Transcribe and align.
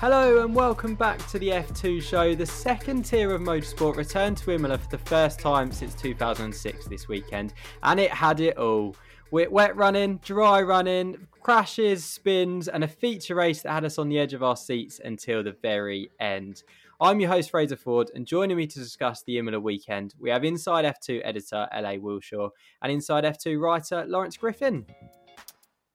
Hello 0.00 0.44
and 0.44 0.54
welcome 0.54 0.94
back 0.94 1.18
to 1.26 1.40
the 1.40 1.48
F2 1.48 2.00
show. 2.00 2.32
The 2.32 2.46
second 2.46 3.02
tier 3.04 3.34
of 3.34 3.40
motorsport 3.40 3.96
returned 3.96 4.36
to 4.36 4.52
Imola 4.52 4.78
for 4.78 4.88
the 4.90 4.98
first 4.98 5.40
time 5.40 5.72
since 5.72 5.92
2006 5.96 6.86
this 6.86 7.08
weekend, 7.08 7.52
and 7.82 7.98
it 7.98 8.12
had 8.12 8.38
it 8.38 8.56
all. 8.58 8.94
Wet 9.32 9.74
running, 9.74 10.18
dry 10.18 10.62
running, 10.62 11.26
crashes, 11.40 12.04
spins, 12.04 12.68
and 12.68 12.84
a 12.84 12.88
feature 12.88 13.34
race 13.34 13.62
that 13.62 13.72
had 13.72 13.84
us 13.84 13.98
on 13.98 14.08
the 14.08 14.20
edge 14.20 14.34
of 14.34 14.44
our 14.44 14.54
seats 14.54 15.00
until 15.04 15.42
the 15.42 15.56
very 15.62 16.08
end. 16.20 16.62
I'm 17.00 17.18
your 17.18 17.30
host, 17.30 17.50
Fraser 17.50 17.74
Ford, 17.74 18.12
and 18.14 18.24
joining 18.24 18.56
me 18.56 18.68
to 18.68 18.78
discuss 18.78 19.24
the 19.24 19.38
Imola 19.38 19.58
weekend, 19.58 20.14
we 20.20 20.30
have 20.30 20.44
Inside 20.44 20.84
F2 20.84 21.22
editor, 21.24 21.66
LA 21.74 21.94
Wilshaw, 21.94 22.50
and 22.82 22.92
Inside 22.92 23.24
F2 23.24 23.60
writer, 23.60 24.04
Lawrence 24.06 24.36
Griffin. 24.36 24.86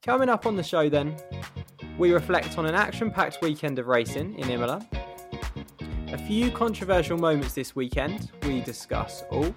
Coming 0.02 0.28
up 0.28 0.46
on 0.46 0.58
the 0.58 0.64
show, 0.64 0.90
then, 0.90 1.16
we 1.98 2.12
reflect 2.12 2.58
on 2.58 2.66
an 2.66 2.76
action 2.76 3.12
packed 3.12 3.40
weekend 3.42 3.78
of 3.78 3.88
racing 3.88 4.38
in 4.40 4.50
Imola. 4.50 4.86
A 6.08 6.18
few 6.18 6.52
controversial 6.52 7.18
moments 7.18 7.54
this 7.54 7.76
weekend, 7.76 8.32
we 8.44 8.62
discuss 8.62 9.24
all. 9.30 9.54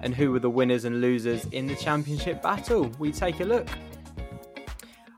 And 0.00 0.14
who 0.14 0.30
were 0.30 0.38
the 0.38 0.50
winners 0.50 0.84
and 0.84 1.00
losers 1.00 1.44
in 1.46 1.66
the 1.66 1.74
championship 1.74 2.40
battle? 2.40 2.90
We 2.98 3.10
take 3.10 3.40
a 3.40 3.44
look. 3.44 3.68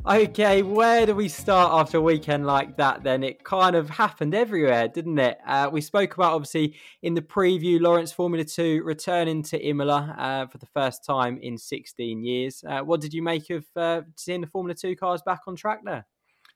Okay, 0.06 0.62
where 0.62 1.04
do 1.04 1.14
we 1.14 1.28
start 1.28 1.72
after 1.74 1.98
a 1.98 2.00
weekend 2.00 2.46
like 2.46 2.78
that 2.78 3.02
then? 3.02 3.22
It 3.22 3.44
kind 3.44 3.76
of 3.76 3.90
happened 3.90 4.34
everywhere, 4.34 4.88
didn't 4.88 5.18
it? 5.18 5.36
Uh, 5.46 5.68
we 5.70 5.82
spoke 5.82 6.14
about, 6.14 6.32
obviously, 6.32 6.74
in 7.02 7.12
the 7.12 7.20
preview, 7.20 7.78
Lawrence 7.78 8.10
Formula 8.10 8.42
2 8.42 8.82
returning 8.82 9.42
to 9.44 9.60
Imola 9.60 10.14
uh, 10.18 10.46
for 10.46 10.56
the 10.56 10.66
first 10.66 11.04
time 11.04 11.38
in 11.42 11.58
16 11.58 12.24
years. 12.24 12.64
Uh, 12.66 12.80
what 12.80 13.02
did 13.02 13.12
you 13.12 13.22
make 13.22 13.50
of 13.50 13.66
uh, 13.76 14.00
seeing 14.16 14.40
the 14.40 14.46
Formula 14.46 14.74
2 14.74 14.96
cars 14.96 15.20
back 15.20 15.40
on 15.46 15.54
track 15.54 15.80
there? 15.84 16.06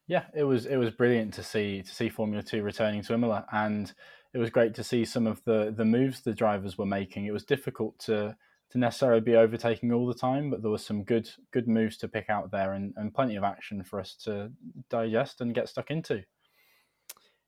Yeah, 0.07 0.25
it 0.35 0.45
was 0.45 0.67
it 0.67 0.77
was 0.77 0.91
brilliant 0.91 1.33
to 1.35 1.43
see 1.43 1.83
to 1.83 1.95
see 1.95 2.09
Formula 2.09 2.43
2 2.43 2.63
returning 2.63 3.03
to 3.03 3.15
Imola 3.15 3.47
and 3.53 3.93
it 4.35 4.39
was 4.39 4.51
great 4.51 4.75
to 4.75 4.85
see 4.85 5.05
some 5.05 5.27
of 5.27 5.43
the 5.45 5.73
the 5.75 5.85
moves 5.85 6.21
the 6.21 6.35
drivers 6.35 6.77
were 6.77 6.85
making. 6.85 7.25
It 7.25 7.33
was 7.33 7.45
difficult 7.45 7.99
to 8.01 8.37
to 8.75 8.81
necessarily 8.81 9.21
be 9.21 9.37
overtaking 9.37 9.93
all 9.93 10.05
the 10.05 10.15
time, 10.15 10.51
but 10.51 10.61
there 10.61 10.71
was 10.71 10.85
some 10.85 11.05
good 11.05 11.31
good 11.53 11.69
moves 11.69 11.97
to 11.99 12.09
pick 12.09 12.29
out 12.29 12.51
there 12.51 12.73
and, 12.73 12.93
and 12.97 13.15
plenty 13.15 13.37
of 13.37 13.45
action 13.45 13.85
for 13.85 14.01
us 14.01 14.17
to 14.25 14.51
digest 14.91 15.41
and 15.41 15.55
get 15.55 15.69
stuck 15.69 15.93
into. 15.93 16.25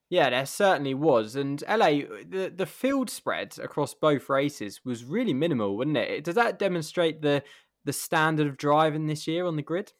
Yeah, 0.09 0.29
there 0.29 0.45
certainly 0.45 0.93
was. 0.93 1.35
And 1.35 1.61
LA, 1.67 1.85
uh, 1.85 2.23
the, 2.25 2.53
the 2.55 2.65
field 2.65 3.09
spread 3.09 3.57
across 3.61 3.93
both 3.93 4.29
races 4.29 4.79
was 4.85 5.03
really 5.03 5.33
minimal, 5.33 5.75
wasn't 5.75 5.97
it? 5.97 6.23
Does 6.23 6.35
that 6.35 6.57
demonstrate 6.57 7.21
the 7.21 7.43
the 7.83 7.93
standard 7.93 8.47
of 8.47 8.57
driving 8.57 9.07
this 9.07 9.27
year 9.27 9.45
on 9.45 9.57
the 9.57 9.61
grid? 9.61 9.91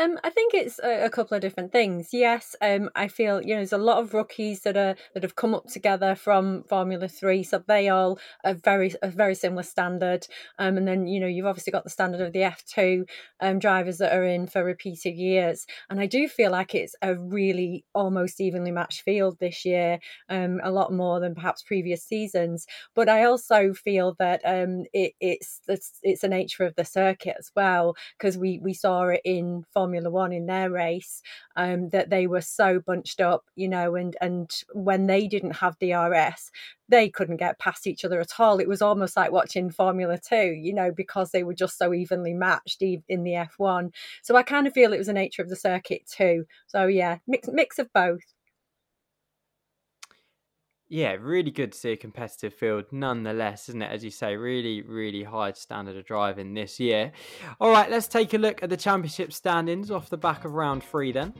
Um, 0.00 0.16
I 0.22 0.30
think 0.30 0.54
it's 0.54 0.78
a, 0.78 1.06
a, 1.06 1.10
couple 1.10 1.34
of 1.34 1.40
different 1.40 1.72
things. 1.72 2.10
Yes, 2.12 2.54
um, 2.62 2.88
I 2.94 3.08
feel 3.08 3.42
you 3.42 3.48
know 3.48 3.56
there's 3.56 3.72
a 3.72 3.78
lot 3.78 3.98
of 3.98 4.14
rookies 4.14 4.60
that 4.60 4.76
are 4.76 4.94
that 5.12 5.24
have 5.24 5.34
come 5.34 5.56
up 5.56 5.66
together 5.66 6.14
from 6.14 6.62
Formula 6.68 7.08
Three, 7.08 7.42
so 7.42 7.64
they 7.66 7.88
all 7.88 8.20
are 8.44 8.54
very 8.54 8.94
a 9.02 9.10
very 9.10 9.34
similar 9.34 9.64
standard. 9.64 10.28
Um, 10.60 10.76
and 10.76 10.86
then 10.86 11.08
you 11.08 11.18
know 11.18 11.26
you've 11.26 11.46
obviously 11.46 11.72
got 11.72 11.82
the 11.82 11.90
standard 11.90 12.20
of 12.20 12.32
the 12.32 12.44
F 12.44 12.64
two 12.64 13.06
um, 13.40 13.58
drivers 13.58 13.98
that 13.98 14.16
are 14.16 14.22
in 14.22 14.46
for 14.46 14.62
repeated 14.62 15.16
years, 15.16 15.66
and 15.90 15.98
I 15.98 16.06
do 16.06 16.28
feel 16.28 16.52
like 16.52 16.76
it's 16.76 16.94
a 17.02 17.16
really 17.16 17.84
almost 17.92 18.40
evenly 18.40 18.70
matched 18.70 19.02
field 19.02 19.38
this 19.40 19.64
year, 19.64 19.98
um, 20.28 20.60
a 20.62 20.70
lot 20.70 20.92
more 20.92 21.18
than 21.18 21.34
perhaps 21.34 21.64
previous 21.64 22.04
seasons. 22.04 22.68
But 22.94 23.08
I 23.08 23.24
also 23.24 23.74
feel 23.74 24.14
that 24.20 24.42
um, 24.44 24.84
it, 24.92 25.14
it's 25.20 25.60
it's 25.66 25.98
it's 26.04 26.20
the 26.20 26.28
nature 26.28 26.64
of 26.64 26.76
the 26.76 26.84
circuit 26.84 27.34
as 27.36 27.50
well 27.56 27.96
because 28.16 28.38
we 28.38 28.60
we 28.62 28.74
saw 28.74 29.08
it 29.08 29.22
in 29.24 29.64
Formula 29.72 29.87
Formula 29.88 30.10
One 30.10 30.32
in 30.32 30.46
their 30.46 30.70
race, 30.70 31.22
um, 31.56 31.88
that 31.90 32.10
they 32.10 32.26
were 32.26 32.42
so 32.42 32.78
bunched 32.78 33.20
up, 33.22 33.44
you 33.56 33.68
know, 33.68 33.94
and 33.94 34.16
and 34.20 34.50
when 34.74 35.06
they 35.06 35.26
didn't 35.26 35.56
have 35.56 35.78
DRS, 35.78 36.50
they 36.90 37.08
couldn't 37.08 37.38
get 37.38 37.58
past 37.58 37.86
each 37.86 38.04
other 38.04 38.20
at 38.20 38.38
all. 38.38 38.60
It 38.60 38.68
was 38.68 38.82
almost 38.82 39.16
like 39.16 39.32
watching 39.32 39.70
Formula 39.70 40.18
Two, 40.18 40.52
you 40.52 40.74
know, 40.74 40.92
because 40.94 41.30
they 41.30 41.42
were 41.42 41.54
just 41.54 41.78
so 41.78 41.94
evenly 41.94 42.34
matched 42.34 42.82
in 42.82 43.22
the 43.24 43.32
F1. 43.32 43.94
So 44.22 44.36
I 44.36 44.42
kind 44.42 44.66
of 44.66 44.74
feel 44.74 44.92
it 44.92 44.98
was 44.98 45.06
the 45.06 45.14
nature 45.14 45.42
of 45.42 45.48
the 45.48 45.56
circuit 45.56 46.02
too. 46.06 46.44
So 46.66 46.86
yeah, 46.86 47.18
mix 47.26 47.48
mix 47.48 47.78
of 47.78 47.90
both. 47.94 48.22
Yeah, 50.90 51.16
really 51.20 51.50
good 51.50 51.72
to 51.72 51.78
see 51.78 51.92
a 51.92 51.96
competitive 51.96 52.54
field 52.54 52.86
nonetheless, 52.90 53.68
isn't 53.68 53.82
it? 53.82 53.90
As 53.90 54.02
you 54.02 54.10
say, 54.10 54.36
really, 54.36 54.80
really 54.80 55.22
high 55.22 55.52
standard 55.52 55.98
of 55.98 56.06
driving 56.06 56.54
this 56.54 56.80
year. 56.80 57.12
All 57.60 57.70
right, 57.70 57.90
let's 57.90 58.08
take 58.08 58.32
a 58.32 58.38
look 58.38 58.62
at 58.62 58.70
the 58.70 58.76
championship 58.76 59.34
standings 59.34 59.90
off 59.90 60.08
the 60.08 60.16
back 60.16 60.46
of 60.46 60.54
round 60.54 60.82
three 60.82 61.12
then. 61.12 61.34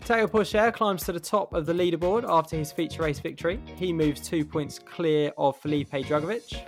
Théo 0.00 0.26
Pourchaire 0.26 0.72
climbs 0.72 1.04
to 1.04 1.12
the 1.12 1.20
top 1.20 1.54
of 1.54 1.64
the 1.64 1.72
leaderboard 1.72 2.24
after 2.28 2.56
his 2.56 2.70
feature 2.70 3.02
race 3.02 3.18
victory. 3.18 3.58
He 3.76 3.90
moves 3.92 4.20
two 4.20 4.44
points 4.44 4.78
clear 4.78 5.32
of 5.38 5.56
Felipe 5.58 5.90
Drugovich. 5.90 6.60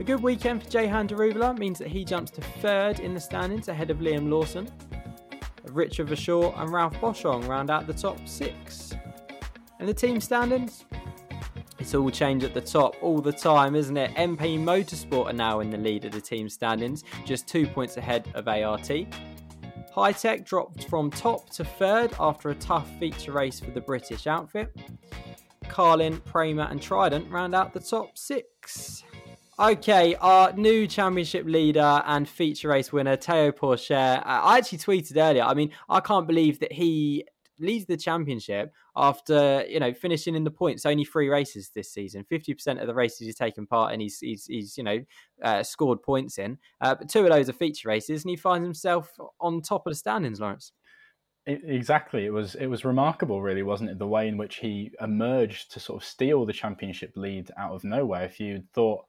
A 0.00 0.04
good 0.04 0.22
weekend 0.22 0.62
for 0.62 0.70
Jehan 0.70 1.08
Daruvala 1.08 1.58
means 1.58 1.78
that 1.78 1.88
he 1.88 2.04
jumps 2.04 2.30
to 2.32 2.40
third 2.40 3.00
in 3.00 3.14
the 3.14 3.20
standings 3.20 3.68
ahead 3.68 3.90
of 3.90 3.98
Liam 3.98 4.28
Lawson. 4.28 4.68
Richard 5.70 6.08
Verschoor 6.08 6.58
and 6.60 6.70
Ralph 6.70 6.94
Boschung 7.00 7.48
round 7.48 7.70
out 7.70 7.86
the 7.86 7.94
top 7.94 8.18
six. 8.26 8.94
And 9.80 9.88
the 9.88 9.94
team 9.94 10.20
standings, 10.20 10.84
it's 11.78 11.94
all 11.94 12.10
change 12.10 12.44
at 12.44 12.54
the 12.54 12.60
top 12.60 12.96
all 13.02 13.20
the 13.20 13.32
time, 13.32 13.74
isn't 13.74 13.96
it? 13.96 14.14
MP 14.14 14.58
Motorsport 14.58 15.30
are 15.30 15.32
now 15.32 15.60
in 15.60 15.70
the 15.70 15.76
lead 15.76 16.04
of 16.04 16.12
the 16.12 16.20
team 16.20 16.48
standings, 16.48 17.04
just 17.24 17.46
two 17.46 17.66
points 17.66 17.96
ahead 17.96 18.28
of 18.34 18.48
ART. 18.48 18.90
Hitech 19.94 20.44
dropped 20.44 20.88
from 20.88 21.10
top 21.10 21.50
to 21.50 21.64
third 21.64 22.12
after 22.20 22.50
a 22.50 22.54
tough 22.54 22.88
feature 22.98 23.32
race 23.32 23.58
for 23.58 23.70
the 23.70 23.80
British 23.80 24.26
outfit. 24.26 24.74
Carlin, 25.68 26.20
Prema, 26.20 26.68
and 26.70 26.80
Trident 26.80 27.30
round 27.30 27.54
out 27.54 27.72
the 27.72 27.80
top 27.80 28.16
six. 28.16 29.02
Okay, 29.60 30.14
our 30.16 30.52
new 30.52 30.86
championship 30.86 31.44
leader 31.44 32.02
and 32.06 32.28
feature 32.28 32.68
race 32.68 32.92
winner, 32.92 33.16
Théo 33.16 33.52
Pourchaire. 33.52 34.20
Uh, 34.20 34.22
I 34.24 34.58
actually 34.58 34.78
tweeted 34.78 35.16
earlier. 35.16 35.42
I 35.42 35.54
mean, 35.54 35.72
I 35.88 35.98
can't 35.98 36.28
believe 36.28 36.60
that 36.60 36.70
he 36.70 37.24
leads 37.58 37.86
the 37.86 37.96
championship 37.96 38.72
after 38.98 39.64
you 39.68 39.80
know 39.80 39.94
finishing 39.94 40.34
in 40.34 40.44
the 40.44 40.50
points. 40.50 40.84
Only 40.84 41.04
three 41.04 41.28
races 41.28 41.70
this 41.74 41.92
season. 41.92 42.24
Fifty 42.24 42.52
percent 42.52 42.80
of 42.80 42.86
the 42.86 42.94
races 42.94 43.20
he's 43.20 43.36
taken 43.36 43.66
part 43.66 43.94
in, 43.94 44.00
he's 44.00 44.18
he's, 44.18 44.46
he's 44.46 44.76
you 44.76 44.84
know 44.84 44.98
uh, 45.42 45.62
scored 45.62 46.02
points 46.02 46.38
in. 46.38 46.58
Uh, 46.80 46.94
but 46.96 47.08
two 47.08 47.24
of 47.24 47.30
those 47.30 47.48
are 47.48 47.54
feature 47.54 47.88
races, 47.88 48.24
and 48.24 48.30
he 48.30 48.36
finds 48.36 48.66
himself 48.66 49.12
on 49.40 49.62
top 49.62 49.86
of 49.86 49.92
the 49.92 49.96
standings. 49.96 50.40
Lawrence. 50.40 50.72
exactly, 51.46 52.26
it 52.26 52.32
was 52.32 52.56
it 52.56 52.66
was 52.66 52.84
remarkable, 52.84 53.40
really, 53.40 53.62
wasn't 53.62 53.90
it? 53.90 53.98
The 53.98 54.06
way 54.06 54.28
in 54.28 54.36
which 54.36 54.56
he 54.56 54.90
emerged 55.00 55.72
to 55.72 55.80
sort 55.80 56.02
of 56.02 56.08
steal 56.08 56.44
the 56.44 56.52
championship 56.52 57.12
lead 57.16 57.50
out 57.56 57.72
of 57.72 57.84
nowhere. 57.84 58.24
If 58.24 58.40
you 58.40 58.64
thought 58.74 59.04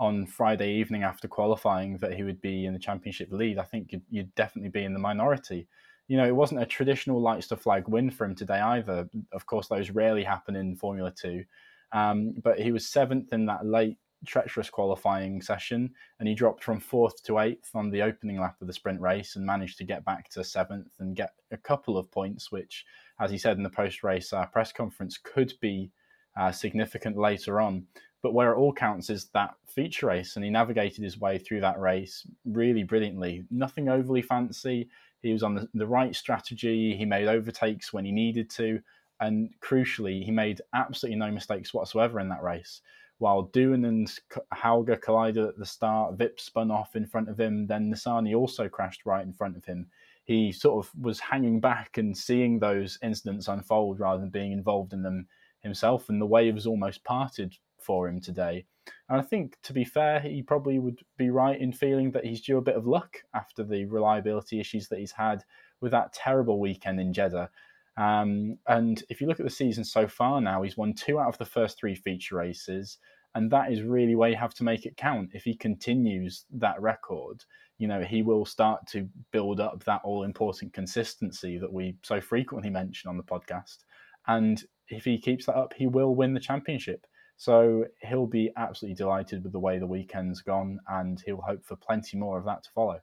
on 0.00 0.26
Friday 0.26 0.72
evening 0.72 1.04
after 1.04 1.28
qualifying 1.28 1.98
that 1.98 2.14
he 2.14 2.24
would 2.24 2.40
be 2.40 2.66
in 2.66 2.72
the 2.72 2.80
championship 2.80 3.28
lead, 3.30 3.58
I 3.58 3.62
think 3.62 3.92
you'd, 3.92 4.02
you'd 4.10 4.34
definitely 4.34 4.70
be 4.70 4.84
in 4.84 4.92
the 4.92 4.98
minority 4.98 5.68
you 6.08 6.16
know, 6.16 6.26
it 6.26 6.36
wasn't 6.36 6.62
a 6.62 6.66
traditional 6.66 7.20
lights 7.20 7.48
to 7.48 7.56
flag 7.56 7.88
win 7.88 8.10
for 8.10 8.24
him 8.24 8.34
today 8.34 8.60
either. 8.60 9.08
Of 9.32 9.46
course, 9.46 9.68
those 9.68 9.90
rarely 9.90 10.24
happen 10.24 10.56
in 10.56 10.76
Formula 10.76 11.10
Two. 11.10 11.44
Um, 11.92 12.34
but 12.42 12.58
he 12.58 12.72
was 12.72 12.86
seventh 12.86 13.32
in 13.32 13.46
that 13.46 13.64
late 13.64 13.96
treacherous 14.26 14.70
qualifying 14.70 15.40
session, 15.42 15.92
and 16.18 16.28
he 16.28 16.34
dropped 16.34 16.64
from 16.64 16.80
fourth 16.80 17.22
to 17.24 17.38
eighth 17.38 17.70
on 17.74 17.90
the 17.90 18.02
opening 18.02 18.40
lap 18.40 18.56
of 18.60 18.66
the 18.66 18.72
sprint 18.72 19.00
race 19.00 19.36
and 19.36 19.46
managed 19.46 19.78
to 19.78 19.84
get 19.84 20.04
back 20.04 20.28
to 20.30 20.42
seventh 20.42 20.92
and 20.98 21.16
get 21.16 21.34
a 21.52 21.56
couple 21.56 21.96
of 21.96 22.10
points, 22.10 22.50
which, 22.50 22.84
as 23.20 23.30
he 23.30 23.38
said 23.38 23.56
in 23.56 23.62
the 23.62 23.70
post 23.70 24.02
race 24.02 24.32
uh, 24.32 24.46
press 24.46 24.72
conference, 24.72 25.18
could 25.18 25.52
be 25.60 25.90
uh, 26.36 26.50
significant 26.50 27.16
later 27.16 27.60
on. 27.60 27.86
But 28.22 28.32
where 28.32 28.52
it 28.52 28.56
all 28.56 28.72
counts 28.72 29.10
is 29.10 29.26
that 29.34 29.54
feature 29.66 30.06
race, 30.06 30.36
and 30.36 30.44
he 30.44 30.50
navigated 30.50 31.04
his 31.04 31.20
way 31.20 31.38
through 31.38 31.60
that 31.60 31.78
race 31.78 32.26
really 32.46 32.82
brilliantly. 32.82 33.44
Nothing 33.50 33.90
overly 33.90 34.22
fancy, 34.22 34.88
he 35.24 35.32
was 35.32 35.42
on 35.42 35.54
the, 35.54 35.68
the 35.72 35.86
right 35.86 36.14
strategy. 36.14 36.94
He 36.94 37.06
made 37.06 37.28
overtakes 37.28 37.92
when 37.92 38.04
he 38.04 38.12
needed 38.12 38.50
to. 38.50 38.78
And 39.20 39.48
crucially, 39.60 40.22
he 40.22 40.30
made 40.30 40.60
absolutely 40.74 41.18
no 41.18 41.30
mistakes 41.30 41.72
whatsoever 41.72 42.20
in 42.20 42.28
that 42.28 42.42
race. 42.42 42.82
While 43.18 43.48
Doohan 43.48 43.86
and 43.88 44.12
Hauger 44.52 45.00
collided 45.00 45.46
at 45.46 45.56
the 45.56 45.64
start, 45.64 46.18
Vip 46.18 46.38
spun 46.38 46.70
off 46.70 46.94
in 46.94 47.06
front 47.06 47.30
of 47.30 47.40
him, 47.40 47.66
then 47.66 47.90
Nissany 47.90 48.36
also 48.36 48.68
crashed 48.68 49.06
right 49.06 49.24
in 49.24 49.32
front 49.32 49.56
of 49.56 49.64
him. 49.64 49.86
He 50.24 50.52
sort 50.52 50.84
of 50.84 50.92
was 51.00 51.20
hanging 51.20 51.58
back 51.58 51.96
and 51.96 52.16
seeing 52.16 52.58
those 52.58 52.98
incidents 53.02 53.48
unfold 53.48 54.00
rather 54.00 54.20
than 54.20 54.30
being 54.30 54.52
involved 54.52 54.92
in 54.92 55.02
them 55.02 55.26
himself, 55.60 56.10
and 56.10 56.20
the 56.20 56.26
waves 56.26 56.66
almost 56.66 57.02
parted 57.04 57.56
for 57.84 58.08
him 58.08 58.20
today. 58.20 58.64
And 59.08 59.20
I 59.20 59.22
think, 59.22 59.56
to 59.62 59.72
be 59.72 59.84
fair, 59.84 60.20
he 60.20 60.42
probably 60.42 60.78
would 60.78 61.00
be 61.16 61.30
right 61.30 61.60
in 61.60 61.72
feeling 61.72 62.10
that 62.12 62.24
he's 62.24 62.40
due 62.40 62.58
a 62.58 62.62
bit 62.62 62.76
of 62.76 62.86
luck 62.86 63.18
after 63.34 63.62
the 63.62 63.84
reliability 63.84 64.60
issues 64.60 64.88
that 64.88 64.98
he's 64.98 65.12
had 65.12 65.44
with 65.80 65.92
that 65.92 66.12
terrible 66.12 66.60
weekend 66.60 67.00
in 67.00 67.12
Jeddah. 67.12 67.50
Um, 67.96 68.58
and 68.66 69.02
if 69.08 69.20
you 69.20 69.26
look 69.26 69.40
at 69.40 69.46
the 69.46 69.50
season 69.50 69.84
so 69.84 70.08
far 70.08 70.40
now, 70.40 70.62
he's 70.62 70.76
won 70.76 70.94
two 70.94 71.20
out 71.20 71.28
of 71.28 71.38
the 71.38 71.44
first 71.44 71.78
three 71.78 71.94
feature 71.94 72.36
races. 72.36 72.98
And 73.34 73.50
that 73.50 73.72
is 73.72 73.82
really 73.82 74.14
where 74.14 74.30
you 74.30 74.36
have 74.36 74.54
to 74.54 74.64
make 74.64 74.86
it 74.86 74.96
count. 74.96 75.30
If 75.32 75.44
he 75.44 75.54
continues 75.54 76.44
that 76.52 76.80
record, 76.80 77.44
you 77.78 77.88
know, 77.88 78.02
he 78.02 78.22
will 78.22 78.44
start 78.44 78.86
to 78.88 79.08
build 79.32 79.60
up 79.60 79.84
that 79.84 80.02
all 80.04 80.22
important 80.22 80.72
consistency 80.72 81.58
that 81.58 81.72
we 81.72 81.96
so 82.02 82.20
frequently 82.20 82.70
mention 82.70 83.10
on 83.10 83.16
the 83.16 83.24
podcast. 83.24 83.78
And 84.26 84.62
if 84.88 85.04
he 85.04 85.18
keeps 85.18 85.46
that 85.46 85.56
up, 85.56 85.74
he 85.74 85.86
will 85.86 86.14
win 86.14 86.34
the 86.34 86.40
championship. 86.40 87.06
So 87.36 87.86
he'll 88.02 88.26
be 88.26 88.52
absolutely 88.56 88.94
delighted 88.94 89.42
with 89.42 89.52
the 89.52 89.58
way 89.58 89.78
the 89.78 89.86
weekend's 89.86 90.40
gone, 90.40 90.80
and 90.88 91.20
he'll 91.24 91.40
hope 91.40 91.64
for 91.64 91.76
plenty 91.76 92.16
more 92.16 92.38
of 92.38 92.44
that 92.44 92.62
to 92.64 92.70
follow. 92.70 93.00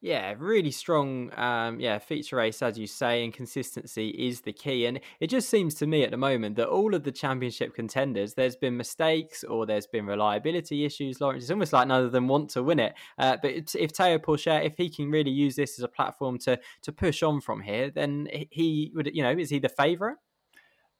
Yeah, 0.00 0.34
really 0.38 0.70
strong. 0.70 1.32
Um, 1.36 1.80
yeah, 1.80 1.98
feature 1.98 2.36
race, 2.36 2.62
as 2.62 2.78
you 2.78 2.86
say, 2.86 3.24
and 3.24 3.32
consistency 3.32 4.10
is 4.10 4.42
the 4.42 4.52
key. 4.52 4.86
And 4.86 5.00
it 5.18 5.26
just 5.26 5.48
seems 5.48 5.74
to 5.76 5.88
me 5.88 6.04
at 6.04 6.12
the 6.12 6.16
moment 6.16 6.54
that 6.54 6.68
all 6.68 6.94
of 6.94 7.02
the 7.02 7.10
championship 7.10 7.74
contenders, 7.74 8.34
there's 8.34 8.54
been 8.54 8.76
mistakes 8.76 9.42
or 9.42 9.66
there's 9.66 9.88
been 9.88 10.06
reliability 10.06 10.84
issues. 10.84 11.20
Lawrence, 11.20 11.42
it's 11.42 11.50
almost 11.50 11.72
like 11.72 11.88
none 11.88 12.04
of 12.04 12.12
them 12.12 12.28
want 12.28 12.48
to 12.50 12.62
win 12.62 12.78
it. 12.78 12.94
Uh, 13.18 13.38
but 13.42 13.50
if 13.50 13.92
Théo 13.92 14.20
Pourchaire, 14.20 14.64
if 14.64 14.76
he 14.76 14.88
can 14.88 15.10
really 15.10 15.32
use 15.32 15.56
this 15.56 15.80
as 15.80 15.82
a 15.82 15.88
platform 15.88 16.38
to 16.40 16.60
to 16.82 16.92
push 16.92 17.24
on 17.24 17.40
from 17.40 17.62
here, 17.62 17.90
then 17.90 18.28
he 18.52 18.92
would, 18.94 19.10
you 19.12 19.24
know, 19.24 19.32
is 19.32 19.50
he 19.50 19.58
the 19.58 19.68
favourite? 19.68 20.18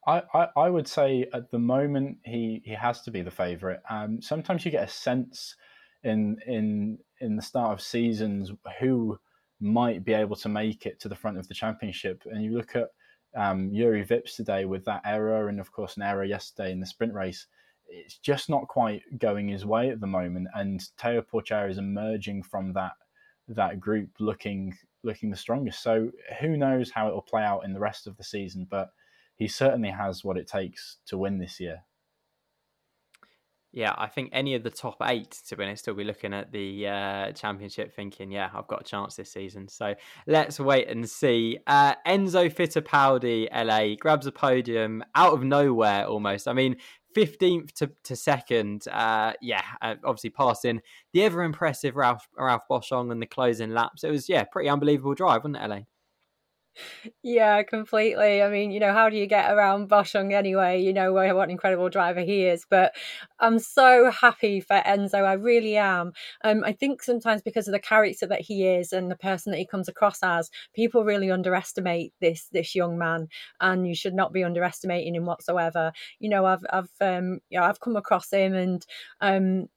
I, 0.08 0.48
I, 0.56 0.70
would 0.70 0.88
say 0.88 1.26
at 1.34 1.50
the 1.50 1.58
moment 1.58 2.18
he, 2.24 2.62
he 2.64 2.72
has 2.72 3.02
to 3.02 3.10
be 3.10 3.20
the 3.20 3.30
favourite. 3.30 3.80
Um, 3.90 4.22
sometimes 4.22 4.64
you 4.64 4.70
get 4.70 4.88
a 4.88 4.92
sense 4.92 5.54
in 6.02 6.38
in 6.46 6.98
in 7.20 7.36
the 7.36 7.42
start 7.42 7.72
of 7.72 7.80
seasons 7.82 8.52
who 8.80 9.18
might 9.60 10.04
be 10.04 10.14
able 10.14 10.36
to 10.36 10.48
make 10.48 10.86
it 10.86 11.00
to 11.00 11.08
the 11.08 11.16
front 11.16 11.36
of 11.36 11.48
the 11.48 11.54
championship. 11.54 12.22
And 12.24 12.42
you 12.42 12.56
look 12.56 12.74
at 12.74 12.88
um, 13.36 13.70
Juri 13.74 14.04
Vips 14.04 14.36
today 14.36 14.64
with 14.64 14.84
that 14.86 15.02
error, 15.04 15.48
and 15.48 15.60
of 15.60 15.72
course 15.72 15.96
an 15.96 16.02
error 16.02 16.24
yesterday 16.24 16.72
in 16.72 16.80
the 16.80 16.86
sprint 16.86 17.12
race. 17.12 17.46
It's 17.86 18.18
just 18.18 18.48
not 18.48 18.68
quite 18.68 19.02
going 19.18 19.48
his 19.48 19.66
way 19.66 19.90
at 19.90 20.00
the 20.00 20.06
moment, 20.06 20.48
and 20.54 20.80
Théo 20.98 21.22
Pourchaire 21.22 21.68
is 21.68 21.78
emerging 21.78 22.44
from 22.44 22.72
that 22.74 22.92
that 23.48 23.80
group 23.80 24.10
looking 24.20 24.74
looking 25.02 25.30
the 25.30 25.36
strongest. 25.36 25.82
So 25.82 26.10
who 26.40 26.56
knows 26.56 26.90
how 26.90 27.08
it 27.08 27.14
will 27.14 27.22
play 27.22 27.42
out 27.42 27.64
in 27.64 27.74
the 27.74 27.80
rest 27.80 28.06
of 28.06 28.16
the 28.16 28.24
season, 28.24 28.66
but 28.70 28.90
he 29.38 29.46
certainly 29.48 29.90
has 29.90 30.24
what 30.24 30.36
it 30.36 30.48
takes 30.48 30.98
to 31.06 31.16
win 31.16 31.38
this 31.38 31.60
year. 31.60 31.84
Yeah, 33.70 33.94
I 33.96 34.08
think 34.08 34.30
any 34.32 34.54
of 34.54 34.62
the 34.62 34.70
top 34.70 34.96
eight, 35.02 35.30
to 35.46 35.56
be 35.56 35.62
honest, 35.62 35.86
will 35.86 35.94
be 35.94 36.02
looking 36.02 36.32
at 36.32 36.50
the 36.50 36.88
uh, 36.88 37.32
championship 37.32 37.94
thinking, 37.94 38.32
yeah, 38.32 38.48
I've 38.52 38.66
got 38.66 38.80
a 38.80 38.84
chance 38.84 39.14
this 39.14 39.30
season. 39.30 39.68
So 39.68 39.94
let's 40.26 40.58
wait 40.58 40.88
and 40.88 41.08
see. 41.08 41.58
Uh, 41.66 41.94
Enzo 42.06 42.52
Fittipaldi, 42.52 43.46
LA, 43.54 43.94
grabs 43.94 44.26
a 44.26 44.32
podium 44.32 45.04
out 45.14 45.34
of 45.34 45.44
nowhere 45.44 46.06
almost. 46.06 46.48
I 46.48 46.54
mean, 46.54 46.76
15th 47.14 47.72
to, 47.74 47.90
to 48.04 48.16
second. 48.16 48.88
Uh, 48.88 49.34
yeah, 49.42 49.62
uh, 49.82 49.96
obviously 50.02 50.30
passing 50.30 50.80
the 51.12 51.22
ever 51.24 51.42
impressive 51.42 51.94
Ralph, 51.94 52.26
Ralph 52.36 52.62
Boschung 52.70 53.12
and 53.12 53.20
the 53.20 53.26
closing 53.26 53.70
laps. 53.70 54.02
It 54.02 54.10
was, 54.10 54.30
yeah, 54.30 54.44
pretty 54.44 54.70
unbelievable 54.70 55.14
drive, 55.14 55.44
wasn't 55.44 55.62
it, 55.62 55.68
LA? 55.68 55.80
Yeah, 57.22 57.62
completely. 57.62 58.42
I 58.42 58.48
mean, 58.50 58.70
you 58.70 58.80
know, 58.80 58.92
how 58.92 59.08
do 59.08 59.16
you 59.16 59.26
get 59.26 59.50
around 59.52 59.88
Boschung 59.88 60.32
anyway? 60.32 60.80
You 60.82 60.92
know, 60.92 61.12
what 61.12 61.26
an 61.44 61.50
incredible 61.50 61.88
driver 61.88 62.20
he 62.20 62.44
is. 62.46 62.66
But 62.68 62.94
I'm 63.40 63.58
so 63.58 64.10
happy 64.10 64.60
for 64.60 64.76
Enzo. 64.86 65.24
I 65.24 65.34
really 65.34 65.76
am. 65.76 66.12
Um, 66.44 66.64
I 66.64 66.72
think 66.72 67.02
sometimes 67.02 67.42
because 67.42 67.68
of 67.68 67.72
the 67.72 67.78
character 67.78 68.26
that 68.26 68.40
he 68.40 68.66
is 68.66 68.92
and 68.92 69.10
the 69.10 69.16
person 69.16 69.52
that 69.52 69.58
he 69.58 69.66
comes 69.66 69.88
across 69.88 70.18
as, 70.22 70.50
people 70.74 71.04
really 71.04 71.30
underestimate 71.30 72.12
this 72.20 72.48
this 72.52 72.74
young 72.74 72.98
man, 72.98 73.28
and 73.60 73.86
you 73.86 73.94
should 73.94 74.14
not 74.14 74.32
be 74.32 74.44
underestimating 74.44 75.14
him 75.14 75.26
whatsoever. 75.26 75.92
You 76.20 76.28
know, 76.30 76.44
I've 76.46 76.64
I've 76.70 76.90
um, 77.00 77.40
know, 77.52 77.62
I've 77.64 77.80
come 77.80 77.96
across 77.96 78.30
him 78.32 78.54
and 78.54 78.84
um 79.20 79.68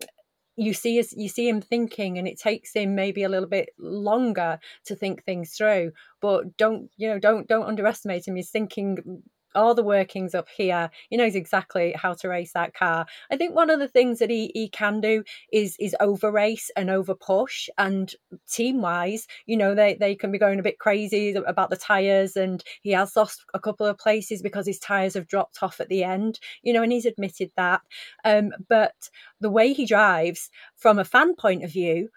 you 0.58 0.74
see 0.74 1.00
us 1.00 1.14
you 1.16 1.30
see 1.30 1.48
him 1.48 1.62
thinking 1.62 2.18
and 2.18 2.28
it 2.28 2.40
takes 2.40 2.74
him 2.74 2.94
maybe 2.94 3.24
a 3.24 3.30
little 3.30 3.48
bit 3.48 3.70
longer 3.80 4.60
to 4.86 4.96
think 4.96 5.24
things 5.24 5.54
through 5.56 5.92
but 6.22 6.58
don't 6.58 6.90
you 6.98 7.08
know 7.08 7.20
don't 7.20 7.48
don't 7.48 7.68
underestimate 7.68 8.28
him. 8.28 8.36
He's 8.36 8.50
thinking 8.50 9.24
all 9.56 9.76
the 9.76 9.84
workings 9.84 10.36
up 10.36 10.48
here. 10.56 10.90
He 11.10 11.18
knows 11.18 11.36
exactly 11.36 11.94
how 11.94 12.14
to 12.16 12.30
race 12.30 12.54
that 12.54 12.74
car. 12.74 13.06
I 13.32 13.38
think 13.38 13.56
one 13.56 13.70
of 13.70 13.80
the 13.80 13.88
things 13.88 14.20
that 14.20 14.30
he, 14.30 14.52
he 14.54 14.70
can 14.70 15.02
do 15.02 15.24
is 15.52 15.76
is 15.80 15.96
over 16.00 16.32
race 16.32 16.70
and 16.76 16.90
over 16.90 17.16
push. 17.16 17.70
And 17.78 18.14
team 18.50 18.82
wise, 18.82 19.28
you 19.46 19.58
know, 19.58 19.76
they, 19.76 19.96
they 19.96 20.16
can 20.16 20.32
be 20.32 20.40
going 20.40 20.60
a 20.60 20.64
bit 20.64 20.80
crazy 20.80 21.34
about 21.34 21.70
the 21.70 21.78
tyres. 21.78 22.36
And 22.36 22.64
he 22.82 22.92
has 22.92 23.16
lost 23.16 23.46
a 23.54 23.60
couple 23.60 23.86
of 23.86 23.98
places 23.98 24.42
because 24.42 24.66
his 24.66 24.80
tyres 24.80 25.14
have 25.14 25.28
dropped 25.28 25.62
off 25.62 25.80
at 25.80 25.90
the 25.90 26.04
end, 26.04 26.40
you 26.62 26.74
know, 26.74 26.84
and 26.84 26.92
he's 26.92 27.06
admitted 27.06 27.52
that. 27.58 27.82
Um, 28.24 28.52
but 28.70 29.10
the 29.40 29.50
way 29.50 29.74
he 29.74 29.86
drives 29.86 30.50
from 30.78 31.00
a 31.00 31.06
fan 31.06 31.36
point 31.36 31.64
of 31.64 31.72
view, 31.72 32.10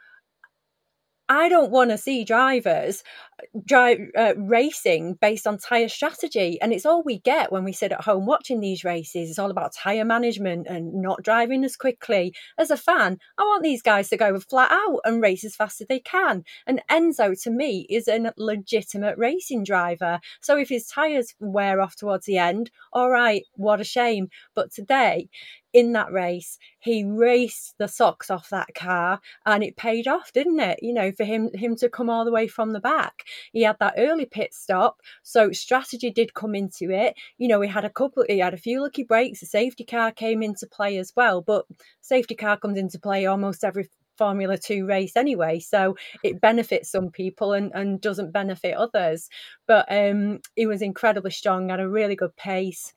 I 1.29 1.49
don't 1.49 1.71
want 1.71 1.91
to 1.91 1.97
see 1.97 2.23
drivers 2.23 3.03
uh, 3.43 3.47
drive 3.65 3.99
uh, 4.17 4.35
racing 4.37 5.15
based 5.23 5.47
on 5.47 5.56
tire 5.56 5.88
strategy, 5.88 6.61
and 6.61 6.73
it's 6.73 6.85
all 6.85 7.03
we 7.03 7.19
get 7.21 7.50
when 7.50 7.65
we 7.65 7.73
sit 7.73 7.93
at 7.93 8.05
home 8.05 8.26
watching 8.26 8.61
these 8.61 8.85
races. 8.85 9.31
It's 9.31 9.38
all 9.38 9.50
about 9.50 9.73
tire 9.75 10.05
management 10.05 10.67
and 10.69 10.93
not 10.94 11.23
driving 11.23 11.65
as 11.65 11.76
quickly. 11.76 12.35
As 12.59 12.71
a 12.71 12.76
fan, 12.76 13.19
I 13.38 13.43
want 13.43 13.62
these 13.62 13.81
guys 13.81 14.11
to 14.11 14.19
go 14.19 14.38
flat 14.38 14.71
out 14.71 15.00
and 15.05 15.23
race 15.23 15.44
as 15.44 15.56
fast 15.56 15.81
as 15.81 15.87
they 15.87 16.00
can. 16.00 16.44
And 16.67 16.82
Enzo, 16.91 17.41
to 17.44 17.50
me, 17.50 17.87
is 17.88 18.06
a 18.06 18.32
legitimate 18.37 19.17
racing 19.17 19.65
driver. 19.65 20.21
So 20.43 20.59
if 20.59 20.69
his 20.69 20.87
tires 20.87 21.35
wear 21.41 21.81
off 21.81 21.97
towards 21.97 22.26
the 22.26 22.37
end, 22.37 22.71
all 22.93 23.11
right, 23.11 23.44
what 23.55 23.81
a 23.81 23.85
shame. 23.85 24.29
But 24.55 24.73
today, 24.73 25.29
in 25.75 25.93
that 25.93 26.12
race. 26.12 26.56
He 26.79 27.05
raced 27.05 27.75
the 27.79 27.88
socks 27.88 28.31
off 28.31 28.49
that 28.50 28.75
car 28.75 29.21
and 29.44 29.62
it 29.62 29.76
paid 29.76 30.06
off, 30.06 30.32
didn't 30.32 30.61
it? 30.61 30.79
You 30.81 30.94
know, 30.94 31.12
for 31.12 31.25
him 31.25 31.50
him 31.53 31.76
to 31.76 31.91
come 31.91 32.09
all 32.09 32.25
the 32.25 32.32
way 32.32 32.47
from 32.47 32.73
the 32.73 32.81
back. 32.81 33.25
He 33.53 33.62
had 33.62 33.76
that 33.81 33.94
early 33.99 34.25
pit 34.25 34.55
stop, 34.55 35.03
so 35.25 35.53
strategy 35.53 36.11
did 36.11 36.32
come 36.32 36.55
into 36.55 36.91
it. 36.91 37.17
You 37.37 37.49
know, 37.49 37.61
he 37.61 37.69
had 37.69 37.85
a 37.85 37.91
couple 37.91 38.25
he 38.29 38.38
had 38.38 38.55
a 38.55 38.59
few 38.59 38.81
lucky 38.81 39.03
breaks, 39.03 39.41
the 39.41 39.47
safety 39.47 39.85
car 39.85 40.12
came 40.12 40.43
into 40.43 40.67
play 40.67 40.97
as 40.99 41.12
well, 41.17 41.43
but 41.43 41.67
safety 42.00 42.37
car 42.37 42.56
comes 42.56 42.79
into 42.79 42.99
play 42.99 43.26
almost 43.26 43.65
every 43.65 43.91
Formula 44.17 44.56
Two 44.56 44.87
race 44.87 45.17
anyway, 45.17 45.59
so 45.59 45.97
it 46.23 46.41
benefits 46.41 46.88
some 46.88 47.11
people 47.11 47.53
and, 47.53 47.73
and 47.75 48.00
doesn't 48.00 48.31
benefit 48.31 48.76
others. 48.76 49.29
But 49.67 49.87
um, 49.91 50.38
he 50.55 50.67
was 50.67 50.82
incredibly 50.82 51.32
strong, 51.32 51.71
had 51.71 51.81
a 51.81 51.88
really 51.88 52.15
good 52.15 52.37
pace 52.37 52.94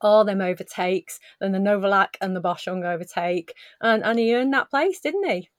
all 0.00 0.24
them 0.24 0.40
overtakes, 0.40 1.18
then 1.40 1.52
the 1.52 1.58
Novalak 1.58 2.16
and 2.20 2.34
the 2.36 2.40
Boschung 2.40 2.84
overtake, 2.84 3.54
and 3.80 4.02
and 4.04 4.18
he 4.18 4.34
earned 4.34 4.52
that 4.54 4.70
place, 4.70 5.00
didn't 5.00 5.28
he? 5.28 5.50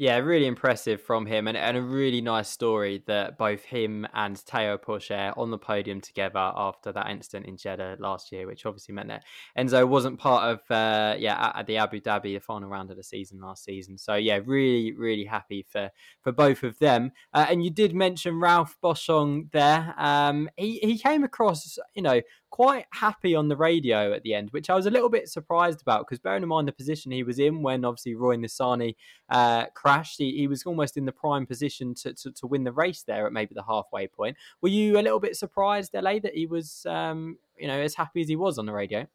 Yeah, 0.00 0.18
really 0.18 0.46
impressive 0.46 1.02
from 1.02 1.26
him, 1.26 1.48
and, 1.48 1.56
and 1.56 1.76
a 1.76 1.82
really 1.82 2.20
nice 2.20 2.48
story 2.48 3.02
that 3.08 3.36
both 3.36 3.64
him 3.64 4.06
and 4.14 4.36
Théo 4.36 4.78
Pourchaire 4.78 5.36
on 5.36 5.50
the 5.50 5.58
podium 5.58 6.00
together 6.00 6.52
after 6.54 6.92
that 6.92 7.10
incident 7.10 7.46
in 7.46 7.56
Jeddah 7.56 7.96
last 7.98 8.30
year, 8.30 8.46
which 8.46 8.64
obviously 8.64 8.94
meant 8.94 9.08
that 9.08 9.24
Enzo 9.58 9.88
wasn't 9.88 10.20
part 10.20 10.52
of 10.52 10.60
uh, 10.70 11.16
yeah 11.18 11.50
at 11.52 11.66
the 11.66 11.78
Abu 11.78 12.00
Dhabi, 12.00 12.34
the 12.34 12.38
final 12.38 12.68
round 12.68 12.92
of 12.92 12.96
the 12.96 13.02
season 13.02 13.40
last 13.40 13.64
season. 13.64 13.98
So 13.98 14.14
yeah, 14.14 14.38
really 14.46 14.92
really 14.92 15.24
happy 15.24 15.66
for 15.68 15.90
for 16.20 16.30
both 16.30 16.62
of 16.62 16.78
them. 16.78 17.10
Uh, 17.34 17.46
and 17.50 17.64
you 17.64 17.70
did 17.70 17.92
mention 17.92 18.38
Ralph 18.38 18.76
Boschung 18.80 19.50
there. 19.50 19.96
Um, 19.98 20.48
he 20.56 20.78
he 20.78 20.96
came 20.96 21.24
across 21.24 21.76
you 21.96 22.02
know 22.02 22.20
quite 22.50 22.86
happy 22.92 23.34
on 23.34 23.48
the 23.48 23.56
radio 23.56 24.12
at 24.12 24.22
the 24.22 24.34
end, 24.34 24.50
which 24.50 24.70
I 24.70 24.74
was 24.74 24.86
a 24.86 24.90
little 24.90 25.08
bit 25.08 25.28
surprised 25.28 25.80
about 25.80 26.06
because 26.06 26.18
bearing 26.18 26.42
in 26.42 26.48
mind 26.48 26.68
the 26.68 26.72
position 26.72 27.12
he 27.12 27.22
was 27.22 27.38
in 27.38 27.62
when 27.62 27.84
obviously 27.84 28.14
Roy 28.14 28.36
Nissany 28.36 28.96
uh, 29.30 29.66
crashed, 29.74 30.18
he, 30.18 30.32
he, 30.32 30.48
was 30.48 30.64
almost 30.64 30.96
in 30.96 31.04
the 31.04 31.12
prime 31.12 31.46
position 31.46 31.94
to, 31.96 32.14
to, 32.14 32.32
to, 32.32 32.46
win 32.46 32.64
the 32.64 32.72
race 32.72 33.02
there 33.06 33.26
at 33.26 33.32
maybe 33.32 33.54
the 33.54 33.62
halfway 33.62 34.06
point. 34.06 34.36
Were 34.62 34.70
you 34.70 34.98
a 34.98 35.02
little 35.02 35.20
bit 35.20 35.36
surprised, 35.36 35.92
LA, 35.94 36.18
that 36.20 36.34
he 36.34 36.46
was, 36.46 36.86
um, 36.86 37.38
you 37.56 37.68
know, 37.68 37.78
as 37.78 37.94
happy 37.94 38.22
as 38.22 38.28
he 38.28 38.36
was 38.36 38.58
on 38.58 38.66
the 38.66 38.72
radio? 38.72 39.06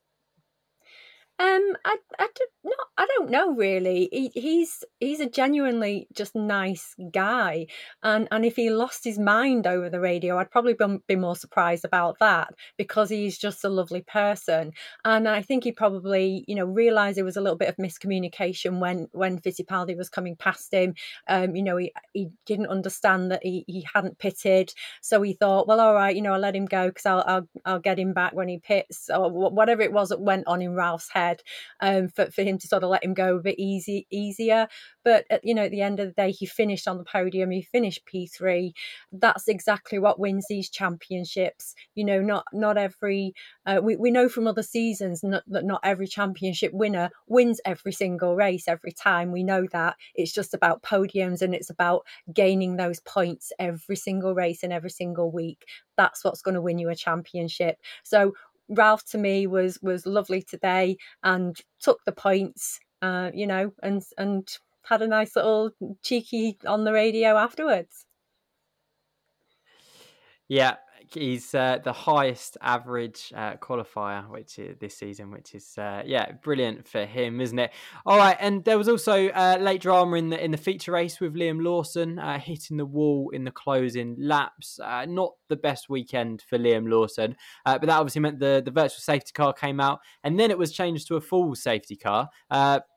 Um, 1.40 1.76
I, 1.84 1.98
I 2.20 2.28
don't, 2.36 2.76
I 2.96 3.08
don't 3.18 3.32
know 3.32 3.56
really. 3.56 4.08
He, 4.12 4.32
he's 4.40 4.84
he's 5.00 5.20
a 5.20 5.28
genuinely 5.30 6.08
just 6.14 6.36
nice 6.36 6.94
guy, 7.12 7.66
and 8.04 8.28
and 8.30 8.46
if 8.46 8.56
he 8.56 8.70
lost 8.70 9.04
his 9.04 9.18
mind 9.18 9.66
over 9.66 9.90
the 9.90 10.00
radio, 10.00 10.38
I'd 10.38 10.52
probably 10.52 10.76
be, 10.76 10.86
be 11.08 11.16
more 11.16 11.36
surprised 11.36 11.86
about 11.86 12.18
that 12.20 12.54
because 12.78 13.10
he's 13.10 13.38
just 13.40 13.64
a 13.64 13.70
lovely 13.70 14.02
person, 14.02 14.74
and 15.06 15.28
I 15.28 15.42
think 15.42 15.64
he 15.64 15.72
probably 15.72 16.46
you 16.48 16.54
know 16.56 16.66
realised 16.66 17.18
there 17.18 17.26
was 17.26 17.36
a 17.36 17.42
little 17.42 17.58
bit 17.58 17.68
of 17.70 17.78
miscommunication 17.78 18.80
when 18.80 19.08
when 19.12 19.40
Fittipaldi 19.40 19.98
was 19.98 20.10
coming 20.10 20.36
past 20.36 20.72
him. 20.72 20.94
Um, 21.28 21.56
you 21.56 21.64
know 21.64 21.78
he 21.78 21.92
he 22.14 22.30
didn't 22.46 22.68
understand 22.68 23.32
that 23.32 23.42
he, 23.44 23.66
he 23.68 23.88
hadn't 23.92 24.20
pitted, 24.20 24.72
so 25.02 25.24
he 25.24 25.34
thought, 25.34 25.68
well, 25.68 25.80
all 25.82 25.96
right, 25.96 26.16
you 26.16 26.22
know, 26.22 26.34
I'll 26.34 26.40
let 26.40 26.56
him 26.56 26.66
go 26.68 26.90
because 26.90 27.08
I'll, 27.08 27.24
I'll 27.26 27.48
I'll 27.66 27.80
get 27.80 27.98
him 28.00 28.14
back 28.14 28.34
when 28.34 28.48
he 28.50 28.60
pits 28.60 29.10
or 29.14 29.32
whatever 29.32 29.82
it 29.82 29.92
was 29.92 30.10
that 30.10 30.22
went 30.22 30.46
on 30.48 30.62
in 30.62 30.76
Ralph's 30.76 31.10
head 31.10 31.23
um, 31.80 32.10
for, 32.10 32.30
for 32.32 32.44
him 32.44 32.58
to 32.58 32.68
sort 32.68 32.84
of 32.84 32.90
let 32.90 33.04
him 33.04 33.14
go 33.14 33.38
a 33.38 33.42
bit 33.42 33.60
easy 33.60 34.08
easier. 34.12 34.68
But 35.04 35.26
at, 35.30 35.44
you 35.44 35.54
know, 35.54 35.64
at 35.64 35.72
the 35.72 35.82
end 35.82 36.00
of 36.00 36.08
the 36.08 36.14
day, 36.14 36.32
he 36.32 36.46
finished 36.46 36.88
on 36.88 36.98
the 36.98 37.04
podium. 37.04 37.52
He 37.52 37.62
finished 37.62 38.08
P3. 38.12 38.72
That's 39.12 39.48
exactly 39.48 40.00
what 40.00 40.20
wins 40.20 40.46
these 40.50 40.70
championships. 40.70 41.76
You 41.96 42.06
know, 42.06 42.22
not 42.22 42.46
not 42.54 42.78
every 42.78 43.34
uh, 43.66 43.80
we 43.84 43.96
we 43.96 44.12
know 44.12 44.30
from 44.30 44.48
other 44.48 44.64
seasons 44.64 45.24
not, 45.24 45.44
that 45.48 45.66
not 45.66 45.82
every 45.84 46.08
championship 46.08 46.74
winner 46.74 47.10
wins 47.28 47.60
every 47.66 47.92
single 47.92 48.36
race 48.36 48.68
every 48.68 48.92
time. 48.92 49.32
We 49.32 49.44
know 49.44 49.68
that 49.72 49.96
it's 50.16 50.34
just 50.34 50.54
about 50.54 50.84
podiums 50.84 51.42
and 51.42 51.54
it's 51.54 51.70
about 51.70 52.06
gaining 52.34 52.78
those 52.78 53.00
points 53.00 53.52
every 53.60 53.96
single 53.96 54.36
race 54.36 54.64
and 54.64 54.74
every 54.74 54.90
single 54.90 55.32
week. 55.32 55.66
That's 55.98 56.24
what's 56.24 56.42
going 56.42 56.56
to 56.56 56.62
win 56.62 56.80
you 56.80 56.90
a 56.90 56.96
championship. 56.96 57.78
So 58.04 58.34
Ralph 58.76 59.06
to 59.08 59.18
me 59.18 59.48
was 59.48 59.80
was 59.82 60.06
lovely 60.06 60.42
today 60.42 60.98
and 61.24 61.60
took 61.80 62.04
the 62.06 62.12
points, 62.12 62.80
uh, 63.02 63.32
you 63.34 63.48
know, 63.48 63.74
and 63.84 64.02
and 64.18 64.48
had 64.86 65.02
a 65.02 65.08
nice 65.08 65.36
little 65.36 65.72
cheeky 66.04 66.58
on 66.66 66.84
the 66.84 66.94
radio 66.94 67.38
afterwards. 67.38 68.06
Yeah, 70.48 70.78
he's 71.14 71.54
uh, 71.54 71.80
the 71.84 71.94
highest 71.94 72.58
average 72.62 73.32
uh, 73.36 73.54
qualifier, 73.56 74.30
which 74.30 74.60
is 74.60 74.78
this 74.80 74.98
season, 74.98 75.32
which 75.32 75.56
is 75.56 75.78
uh, 75.78 76.04
yeah, 76.06 76.32
brilliant 76.44 76.88
for 76.88 77.06
him, 77.06 77.42
isn't 77.42 77.60
it? 77.60 77.72
All 78.06 78.18
right, 78.18 78.38
and 78.40 78.64
there 78.64 78.78
was 78.78 78.90
also 78.90 79.28
uh, 79.30 79.58
late 79.60 79.82
drama 79.82 80.18
in 80.18 80.30
the 80.30 80.44
in 80.44 80.52
the 80.52 80.58
feature 80.58 80.92
race 80.92 81.20
with 81.20 81.36
Liam 81.36 81.64
Lawson 81.64 82.20
uh, 82.20 82.40
hitting 82.40 82.78
the 82.78 82.86
wall 82.86 83.30
in 83.34 83.44
the 83.44 83.52
closing 83.52 84.16
laps. 84.20 84.80
Uh, 84.80 85.06
not 85.06 85.34
the 85.50 85.56
best 85.56 85.90
weekend 85.90 86.42
for 86.42 86.58
Liam 86.58 86.90
Lawson, 86.90 87.36
but 87.66 87.82
that 87.82 87.90
obviously 87.90 88.22
meant 88.22 88.40
the 88.40 88.62
the 88.64 88.72
virtual 88.72 89.00
safety 89.00 89.32
car 89.34 89.54
came 89.54 89.80
out, 89.80 90.00
and 90.24 90.40
then 90.40 90.52
it 90.52 90.58
was 90.58 90.72
changed 90.72 91.08
to 91.08 91.16
a 91.16 91.22
full 91.22 91.56
safety 91.56 91.96
car 91.96 92.30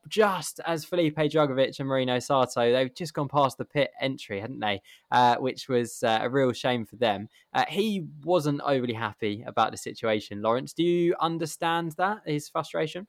just 0.08 0.60
as 0.66 0.84
Felipe 0.84 1.16
Drugovich 1.16 1.78
and 1.78 1.88
Marino 1.88 2.18
Sato, 2.18 2.72
they've 2.72 2.94
just 2.94 3.14
gone 3.14 3.28
past 3.28 3.58
the 3.58 3.64
pit 3.64 3.90
entry, 4.00 4.40
hadn't 4.40 4.60
they? 4.60 4.80
Uh, 5.10 5.36
which 5.36 5.68
was 5.68 6.02
uh, 6.02 6.20
a 6.22 6.30
real 6.30 6.52
shame 6.52 6.84
for 6.84 6.96
them. 6.96 7.28
Uh, 7.52 7.64
he 7.68 8.06
wasn't 8.24 8.60
overly 8.62 8.94
happy 8.94 9.44
about 9.46 9.70
the 9.70 9.76
situation. 9.76 10.42
Lawrence, 10.42 10.72
do 10.72 10.82
you 10.82 11.14
understand 11.20 11.92
that 11.92 12.18
his 12.26 12.48
frustration? 12.48 13.06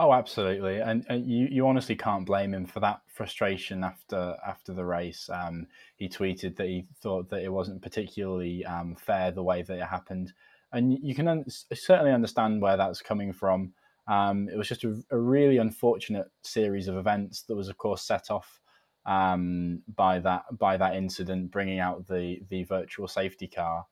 Oh, 0.00 0.12
absolutely, 0.12 0.78
and, 0.78 1.04
and, 1.08 1.26
you 1.26 1.48
you 1.50 1.66
honestly 1.66 1.96
can't 1.96 2.24
blame 2.24 2.54
him 2.54 2.66
for 2.66 2.78
that 2.78 3.00
frustration 3.08 3.82
after 3.82 4.36
after 4.46 4.72
the 4.72 4.84
race. 4.84 5.28
Um, 5.28 5.66
he 5.96 6.08
tweeted 6.08 6.54
that 6.56 6.68
he 6.68 6.86
thought 7.02 7.28
that 7.30 7.42
it 7.42 7.52
wasn't 7.52 7.82
particularly 7.82 8.64
um, 8.64 8.94
fair 8.94 9.32
the 9.32 9.42
way 9.42 9.62
that 9.62 9.76
it 9.76 9.84
happened, 9.84 10.32
and 10.70 10.96
you 11.02 11.16
can 11.16 11.26
un- 11.26 11.44
certainly 11.74 12.12
understand 12.12 12.62
where 12.62 12.76
that's 12.76 13.02
coming 13.02 13.32
from. 13.32 13.72
Um, 14.08 14.48
it 14.48 14.56
was 14.56 14.68
just 14.68 14.84
a, 14.84 14.96
a, 15.10 15.18
really 15.18 15.58
unfortunate 15.58 16.28
series 16.42 16.88
of 16.88 16.96
events 16.96 17.42
that 17.42 17.54
was, 17.54 17.68
of 17.68 17.76
course, 17.76 18.00
set 18.00 18.30
off 18.30 18.60
um, 19.04 19.82
by 19.96 20.18
that 20.20 20.44
by 20.58 20.78
that 20.78 20.96
incident, 20.96 21.50
bringing 21.50 21.78
out 21.78 22.06
the 22.06 22.40
the 22.48 22.64
virtual 22.64 23.06
safety 23.06 23.46
car. 23.46 23.84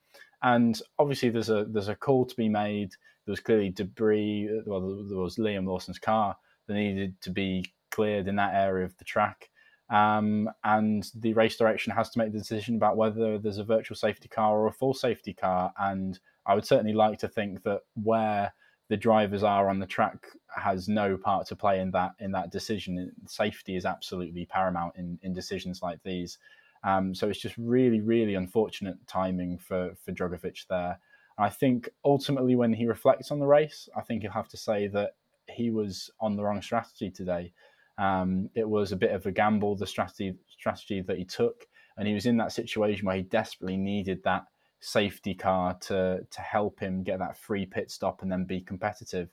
And 0.42 0.80
obviously, 0.98 1.28
there's 1.28 1.50
a 1.50 1.66
there's 1.68 1.88
a 1.88 1.94
call 1.94 2.24
to 2.24 2.36
be 2.36 2.48
made. 2.48 2.92
There 3.26 3.32
was 3.32 3.40
clearly 3.40 3.70
debris. 3.70 4.62
Well, 4.64 5.04
there 5.08 5.18
was 5.18 5.36
Liam 5.36 5.66
Lawson's 5.66 5.98
car 5.98 6.36
that 6.66 6.74
needed 6.74 7.20
to 7.22 7.30
be 7.30 7.64
cleared 7.90 8.28
in 8.28 8.36
that 8.36 8.54
area 8.54 8.84
of 8.84 8.96
the 8.96 9.04
track. 9.04 9.50
Um, 9.88 10.50
and 10.64 11.08
the 11.14 11.32
race 11.34 11.56
direction 11.56 11.92
has 11.92 12.10
to 12.10 12.18
make 12.18 12.32
the 12.32 12.38
decision 12.38 12.76
about 12.76 12.96
whether 12.96 13.38
there's 13.38 13.58
a 13.58 13.64
virtual 13.64 13.96
safety 13.96 14.28
car 14.28 14.58
or 14.58 14.66
a 14.66 14.72
full 14.72 14.94
safety 14.94 15.32
car. 15.32 15.72
And 15.78 16.18
I 16.44 16.54
would 16.54 16.64
certainly 16.64 16.92
like 16.92 17.18
to 17.20 17.28
think 17.28 17.62
that 17.62 17.82
where 17.94 18.52
the 18.88 18.96
drivers 18.96 19.42
are 19.42 19.68
on 19.68 19.78
the 19.78 19.86
track 19.86 20.26
has 20.54 20.88
no 20.88 21.16
part 21.16 21.46
to 21.48 21.56
play 21.56 21.80
in 21.80 21.90
that 21.90 22.12
in 22.20 22.32
that 22.32 22.50
decision. 22.50 23.12
Safety 23.26 23.76
is 23.76 23.84
absolutely 23.84 24.46
paramount 24.46 24.94
in, 24.96 25.18
in 25.22 25.32
decisions 25.32 25.82
like 25.82 26.02
these. 26.02 26.38
Um, 26.84 27.14
so 27.14 27.28
it's 27.28 27.40
just 27.40 27.56
really, 27.58 28.00
really 28.00 28.34
unfortunate 28.34 28.96
timing 29.06 29.58
for 29.58 29.92
for 30.04 30.12
Drugovich 30.12 30.66
there. 30.68 30.98
I 31.38 31.50
think 31.50 31.90
ultimately, 32.04 32.56
when 32.56 32.72
he 32.72 32.86
reflects 32.86 33.30
on 33.30 33.40
the 33.40 33.46
race, 33.46 33.88
I 33.96 34.02
think 34.02 34.22
he'll 34.22 34.30
have 34.30 34.48
to 34.48 34.56
say 34.56 34.86
that 34.88 35.16
he 35.48 35.70
was 35.70 36.10
on 36.20 36.36
the 36.36 36.42
wrong 36.42 36.62
strategy 36.62 37.10
today. 37.10 37.52
Um, 37.98 38.50
it 38.54 38.68
was 38.68 38.92
a 38.92 38.96
bit 38.96 39.12
of 39.12 39.26
a 39.26 39.32
gamble, 39.32 39.76
the 39.76 39.86
strategy 39.86 40.36
strategy 40.48 41.00
that 41.02 41.18
he 41.18 41.24
took, 41.24 41.66
and 41.96 42.06
he 42.06 42.14
was 42.14 42.26
in 42.26 42.36
that 42.38 42.52
situation 42.52 43.06
where 43.06 43.16
he 43.16 43.22
desperately 43.22 43.76
needed 43.76 44.22
that 44.24 44.44
safety 44.86 45.34
car 45.34 45.74
to 45.80 46.24
to 46.30 46.40
help 46.40 46.78
him 46.78 47.02
get 47.02 47.18
that 47.18 47.36
free 47.36 47.66
pit 47.66 47.90
stop 47.90 48.22
and 48.22 48.30
then 48.30 48.44
be 48.44 48.60
competitive. 48.60 49.28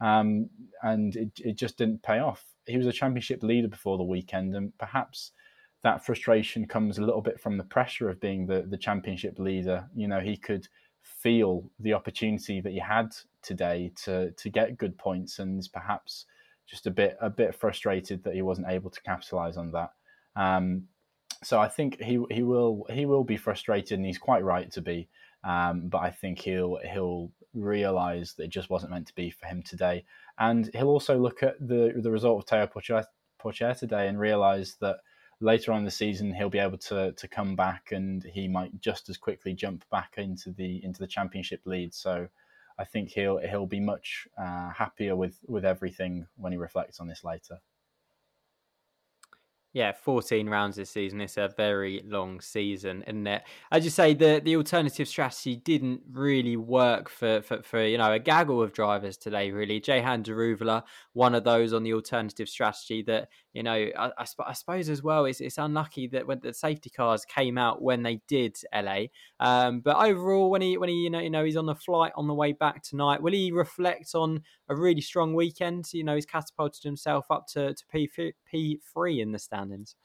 Um, 0.00 0.48
and 0.82 1.14
it, 1.14 1.30
it 1.36 1.56
just 1.56 1.76
didn't 1.76 2.02
pay 2.02 2.20
off. 2.20 2.42
He 2.66 2.78
was 2.78 2.86
a 2.86 2.92
championship 2.92 3.42
leader 3.42 3.68
before 3.68 3.98
the 3.98 4.04
weekend, 4.04 4.56
and 4.56 4.76
perhaps 4.78 5.32
that 5.82 6.06
frustration 6.06 6.66
comes 6.66 6.96
a 6.96 7.04
little 7.04 7.20
bit 7.20 7.38
from 7.38 7.58
the 7.58 7.64
pressure 7.64 8.08
of 8.08 8.18
being 8.18 8.46
the, 8.46 8.64
the 8.66 8.78
championship 8.78 9.38
leader. 9.38 9.86
You 9.94 10.08
know, 10.08 10.20
he 10.20 10.38
could 10.38 10.68
feel 11.02 11.70
the 11.78 11.92
opportunity 11.92 12.62
that 12.62 12.72
he 12.72 12.78
had 12.78 13.14
today 13.42 13.92
to 14.04 14.30
to 14.30 14.48
get 14.48 14.78
good 14.78 14.96
points, 14.96 15.38
and 15.38 15.68
perhaps 15.70 16.24
just 16.66 16.86
a 16.86 16.90
bit 16.90 17.18
a 17.20 17.28
bit 17.28 17.54
frustrated 17.54 18.24
that 18.24 18.34
he 18.34 18.40
wasn't 18.40 18.68
able 18.70 18.88
to 18.88 19.02
capitalize 19.02 19.58
on 19.58 19.70
that. 19.72 19.90
Um, 20.34 20.84
so 21.44 21.60
I 21.60 21.68
think 21.68 22.00
he 22.00 22.18
he 22.30 22.42
will 22.42 22.86
he 22.90 23.06
will 23.06 23.24
be 23.24 23.36
frustrated, 23.36 23.98
and 23.98 24.06
he's 24.06 24.18
quite 24.18 24.44
right 24.44 24.70
to 24.72 24.82
be. 24.82 25.08
Um, 25.44 25.88
but 25.88 25.98
I 25.98 26.10
think 26.10 26.38
he'll 26.40 26.78
he'll 26.90 27.30
realise 27.52 28.32
that 28.34 28.44
it 28.44 28.50
just 28.50 28.70
wasn't 28.70 28.92
meant 28.92 29.06
to 29.08 29.14
be 29.14 29.30
for 29.30 29.46
him 29.46 29.62
today, 29.62 30.04
and 30.38 30.70
he'll 30.74 30.88
also 30.88 31.18
look 31.18 31.42
at 31.42 31.58
the 31.60 31.92
the 31.96 32.10
result 32.10 32.38
of 32.42 32.46
Théo 32.46 33.06
Pourchaire, 33.40 33.78
today 33.78 34.08
and 34.08 34.18
realise 34.18 34.76
that 34.76 34.96
later 35.40 35.72
on 35.72 35.80
in 35.80 35.84
the 35.84 35.90
season 35.90 36.32
he'll 36.32 36.48
be 36.48 36.58
able 36.58 36.78
to 36.78 37.12
to 37.12 37.28
come 37.28 37.54
back 37.54 37.92
and 37.92 38.24
he 38.24 38.48
might 38.48 38.80
just 38.80 39.08
as 39.08 39.18
quickly 39.18 39.52
jump 39.52 39.84
back 39.90 40.14
into 40.16 40.50
the 40.52 40.82
into 40.84 41.00
the 41.00 41.06
championship 41.06 41.60
lead. 41.66 41.92
So 41.92 42.28
I 42.78 42.84
think 42.84 43.10
he'll 43.10 43.38
he'll 43.38 43.66
be 43.66 43.80
much 43.80 44.26
uh, 44.38 44.70
happier 44.70 45.14
with 45.14 45.38
with 45.46 45.64
everything 45.64 46.26
when 46.36 46.52
he 46.52 46.58
reflects 46.58 47.00
on 47.00 47.06
this 47.06 47.22
later. 47.22 47.60
Yeah, 49.74 49.90
14 49.90 50.48
rounds 50.48 50.76
this 50.76 50.90
season. 50.90 51.20
It's 51.20 51.36
a 51.36 51.52
very 51.56 52.00
long 52.06 52.40
season, 52.40 53.02
isn't 53.08 53.26
it? 53.26 53.42
As 53.72 53.84
you 53.84 53.90
say, 53.90 54.14
the, 54.14 54.40
the 54.42 54.54
alternative 54.54 55.08
strategy 55.08 55.56
didn't 55.56 56.00
really 56.12 56.56
work 56.56 57.08
for, 57.10 57.42
for, 57.42 57.60
for 57.64 57.84
you 57.84 57.98
know 57.98 58.12
a 58.12 58.20
gaggle 58.20 58.62
of 58.62 58.72
drivers 58.72 59.16
today. 59.16 59.50
Really, 59.50 59.80
Jehan 59.80 60.22
Daruvala, 60.22 60.84
one 61.12 61.34
of 61.34 61.42
those 61.42 61.72
on 61.72 61.82
the 61.82 61.92
alternative 61.92 62.48
strategy 62.48 63.02
that 63.02 63.28
you 63.54 63.62
know, 63.62 63.72
I, 63.72 64.10
I, 64.18 64.26
I, 64.46 64.52
suppose 64.52 64.88
as 64.88 65.04
well, 65.04 65.26
it's, 65.26 65.40
it's 65.40 65.58
unlucky 65.58 66.08
that 66.08 66.26
when 66.26 66.40
the 66.40 66.52
safety 66.52 66.90
cars 66.90 67.24
came 67.24 67.56
out 67.56 67.80
when 67.80 68.02
they 68.02 68.20
did 68.26 68.56
LA. 68.74 69.04
Um, 69.38 69.80
but 69.80 69.96
overall, 69.96 70.50
when 70.50 70.60
he 70.60 70.76
when 70.76 70.88
he 70.88 70.96
you 70.96 71.10
know 71.10 71.20
you 71.20 71.30
know 71.30 71.44
he's 71.44 71.56
on 71.56 71.66
the 71.66 71.74
flight 71.74 72.12
on 72.16 72.26
the 72.26 72.34
way 72.34 72.52
back 72.52 72.82
tonight, 72.82 73.22
will 73.22 73.32
he 73.32 73.52
reflect 73.52 74.10
on 74.14 74.42
a 74.68 74.74
really 74.74 75.00
strong 75.00 75.34
weekend? 75.34 75.92
You 75.92 76.02
know, 76.02 76.16
he's 76.16 76.26
catapulted 76.26 76.82
himself 76.82 77.26
up 77.30 77.46
to 77.48 77.74
to 77.74 77.86
P 77.90 78.08
P 78.54 78.80
three 78.94 79.20
in 79.20 79.32
the 79.32 79.40
standings. 79.40 79.96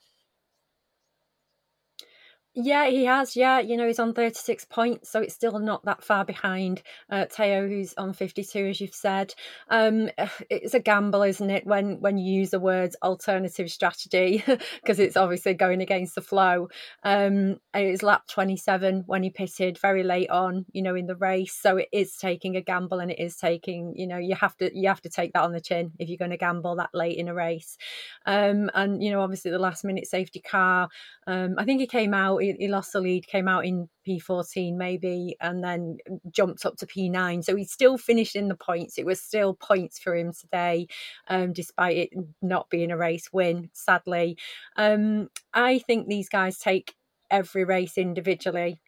Yeah, 2.52 2.88
he 2.88 3.04
has. 3.04 3.36
Yeah, 3.36 3.60
you 3.60 3.76
know, 3.76 3.86
he's 3.86 4.00
on 4.00 4.12
36 4.12 4.64
points, 4.64 5.08
so 5.08 5.20
it's 5.20 5.34
still 5.34 5.60
not 5.60 5.84
that 5.84 6.02
far 6.02 6.24
behind 6.24 6.82
uh, 7.08 7.26
Théo, 7.26 7.68
who's 7.68 7.94
on 7.94 8.12
52, 8.12 8.66
as 8.66 8.80
you've 8.80 8.92
said. 8.92 9.32
Um, 9.68 10.10
it's 10.50 10.74
a 10.74 10.80
gamble, 10.80 11.22
isn't 11.22 11.48
it, 11.48 11.64
when 11.64 12.00
when 12.00 12.18
you 12.18 12.32
use 12.40 12.50
the 12.50 12.58
words 12.58 12.96
alternative 13.04 13.70
strategy, 13.70 14.42
because 14.82 14.98
it's 14.98 15.16
obviously 15.16 15.54
going 15.54 15.80
against 15.80 16.16
the 16.16 16.22
flow. 16.22 16.68
Um, 17.04 17.60
it 17.72 17.92
was 17.92 18.02
lap 18.02 18.26
27 18.26 19.04
when 19.06 19.22
he 19.22 19.30
pitted 19.30 19.78
very 19.78 20.02
late 20.02 20.30
on, 20.30 20.66
you 20.72 20.82
know, 20.82 20.96
in 20.96 21.06
the 21.06 21.16
race, 21.16 21.54
so 21.54 21.76
it 21.76 21.88
is 21.92 22.16
taking 22.16 22.56
a 22.56 22.60
gamble, 22.60 22.98
and 22.98 23.12
it 23.12 23.20
is 23.20 23.36
taking, 23.36 23.94
you 23.96 24.08
know, 24.08 24.18
you 24.18 24.34
have 24.34 24.56
to 24.56 24.76
you 24.76 24.88
have 24.88 25.02
to 25.02 25.08
take 25.08 25.32
that 25.34 25.44
on 25.44 25.52
the 25.52 25.60
chin 25.60 25.92
if 26.00 26.08
you're 26.08 26.18
going 26.18 26.32
to 26.32 26.36
gamble 26.36 26.74
that 26.76 26.90
late 26.94 27.16
in 27.16 27.28
a 27.28 27.34
race. 27.34 27.78
Um, 28.26 28.70
and 28.74 29.00
you 29.02 29.12
know, 29.12 29.20
obviously 29.20 29.52
the 29.52 29.58
last 29.60 29.84
minute 29.84 30.08
safety 30.08 30.40
car. 30.40 30.88
Um, 31.28 31.54
I 31.58 31.64
think 31.64 31.80
he 31.80 31.86
came 31.86 32.12
he, 32.40 32.54
he, 32.58 32.68
lost 32.68 32.92
the 32.92 33.00
lead, 33.00 33.26
came 33.26 33.48
out 33.48 33.64
in 33.64 33.88
P14 34.06 34.76
maybe, 34.76 35.36
and 35.40 35.62
then 35.62 35.98
jumped 36.30 36.64
up 36.66 36.76
to 36.76 36.86
P9. 36.86 37.44
So 37.44 37.56
he 37.56 37.64
still 37.64 37.98
finished 37.98 38.36
in 38.36 38.48
the 38.48 38.56
points. 38.56 38.98
It 38.98 39.06
was 39.06 39.20
still 39.20 39.54
points 39.54 39.98
for 39.98 40.14
him 40.14 40.32
today, 40.32 40.88
um, 41.28 41.52
despite 41.52 41.96
it 41.96 42.10
not 42.42 42.70
being 42.70 42.90
a 42.90 42.96
race 42.96 43.32
win, 43.32 43.70
sadly. 43.72 44.36
Um, 44.76 45.28
I 45.54 45.78
think 45.78 46.08
these 46.08 46.28
guys 46.28 46.58
take 46.58 46.94
every 47.30 47.64
race 47.64 47.96
individually. 47.96 48.80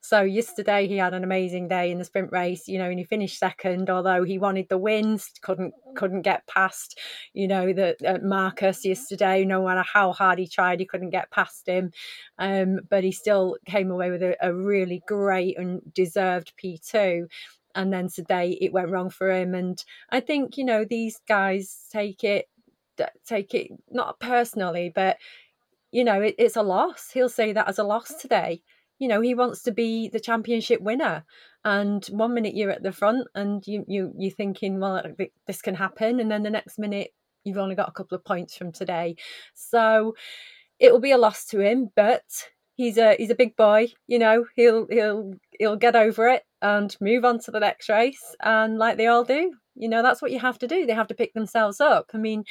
So 0.00 0.22
yesterday 0.22 0.86
he 0.86 0.96
had 0.96 1.14
an 1.14 1.24
amazing 1.24 1.68
day 1.68 1.90
in 1.90 1.98
the 1.98 2.04
sprint 2.04 2.30
race, 2.32 2.68
you 2.68 2.78
know, 2.78 2.90
and 2.90 2.98
he 2.98 3.04
finished 3.04 3.38
second. 3.38 3.90
Although 3.90 4.24
he 4.24 4.38
wanted 4.38 4.68
the 4.68 4.78
wins, 4.78 5.30
couldn't 5.42 5.74
couldn't 5.96 6.22
get 6.22 6.46
past, 6.46 6.98
you 7.32 7.48
know, 7.48 7.72
the 7.72 7.96
uh, 8.06 8.18
Marcus 8.22 8.84
yesterday. 8.84 9.44
No 9.44 9.64
matter 9.64 9.84
how 9.90 10.12
hard 10.12 10.38
he 10.38 10.48
tried, 10.48 10.80
he 10.80 10.86
couldn't 10.86 11.10
get 11.10 11.30
past 11.30 11.66
him. 11.68 11.90
Um, 12.38 12.80
but 12.90 13.04
he 13.04 13.12
still 13.12 13.56
came 13.66 13.90
away 13.90 14.10
with 14.10 14.22
a, 14.22 14.36
a 14.40 14.54
really 14.54 15.02
great 15.06 15.58
and 15.58 15.80
deserved 15.94 16.52
P 16.56 16.78
two. 16.78 17.26
and 17.74 17.92
then 17.92 18.08
today 18.08 18.56
it 18.60 18.72
went 18.72 18.90
wrong 18.90 19.10
for 19.10 19.30
him. 19.30 19.54
And 19.54 19.82
I 20.10 20.20
think 20.20 20.56
you 20.56 20.64
know 20.64 20.84
these 20.84 21.20
guys 21.28 21.86
take 21.92 22.24
it 22.24 22.48
take 23.26 23.54
it 23.54 23.70
not 23.90 24.20
personally, 24.20 24.92
but 24.94 25.18
you 25.90 26.04
know 26.04 26.20
it, 26.20 26.34
it's 26.38 26.56
a 26.56 26.62
loss. 26.62 27.10
He'll 27.12 27.28
say 27.28 27.52
that 27.52 27.68
as 27.68 27.78
a 27.78 27.84
loss 27.84 28.14
today. 28.14 28.62
You 28.98 29.08
know 29.08 29.20
he 29.20 29.34
wants 29.34 29.62
to 29.64 29.72
be 29.72 30.08
the 30.08 30.20
championship 30.20 30.80
winner, 30.80 31.24
and 31.64 32.04
one 32.06 32.34
minute 32.34 32.54
you're 32.54 32.70
at 32.70 32.82
the 32.82 32.92
front 32.92 33.26
and 33.34 33.66
you 33.66 33.84
you 33.88 34.12
you're 34.16 34.30
thinking, 34.30 34.80
well, 34.80 35.02
this 35.46 35.62
can 35.62 35.74
happen, 35.74 36.20
and 36.20 36.30
then 36.30 36.42
the 36.42 36.50
next 36.50 36.78
minute 36.78 37.10
you've 37.44 37.58
only 37.58 37.74
got 37.74 37.88
a 37.88 37.92
couple 37.92 38.16
of 38.16 38.24
points 38.24 38.56
from 38.56 38.72
today. 38.72 39.16
So 39.54 40.14
it 40.78 40.92
will 40.92 41.00
be 41.00 41.12
a 41.12 41.18
loss 41.18 41.44
to 41.46 41.60
him, 41.60 41.90
but 41.94 42.22
he's 42.76 42.98
a 42.98 43.14
he's 43.16 43.30
a 43.30 43.34
big 43.34 43.56
boy. 43.56 43.88
You 44.06 44.18
know, 44.18 44.46
he'll 44.56 44.86
he'll 44.90 45.32
he'll 45.58 45.76
get 45.76 45.96
over 45.96 46.28
it 46.28 46.42
and 46.62 46.96
move 47.00 47.24
on 47.24 47.38
to 47.40 47.50
the 47.50 47.60
next 47.60 47.88
race. 47.88 48.34
And 48.42 48.78
like 48.78 48.96
they 48.96 49.06
all 49.06 49.24
do, 49.24 49.52
you 49.74 49.88
know, 49.88 50.02
that's 50.02 50.22
what 50.22 50.32
you 50.32 50.38
have 50.40 50.58
to 50.60 50.68
do. 50.68 50.86
They 50.86 50.94
have 50.94 51.08
to 51.08 51.14
pick 51.14 51.34
themselves 51.34 51.80
up. 51.80 52.10
I 52.14 52.18
mean, 52.18 52.44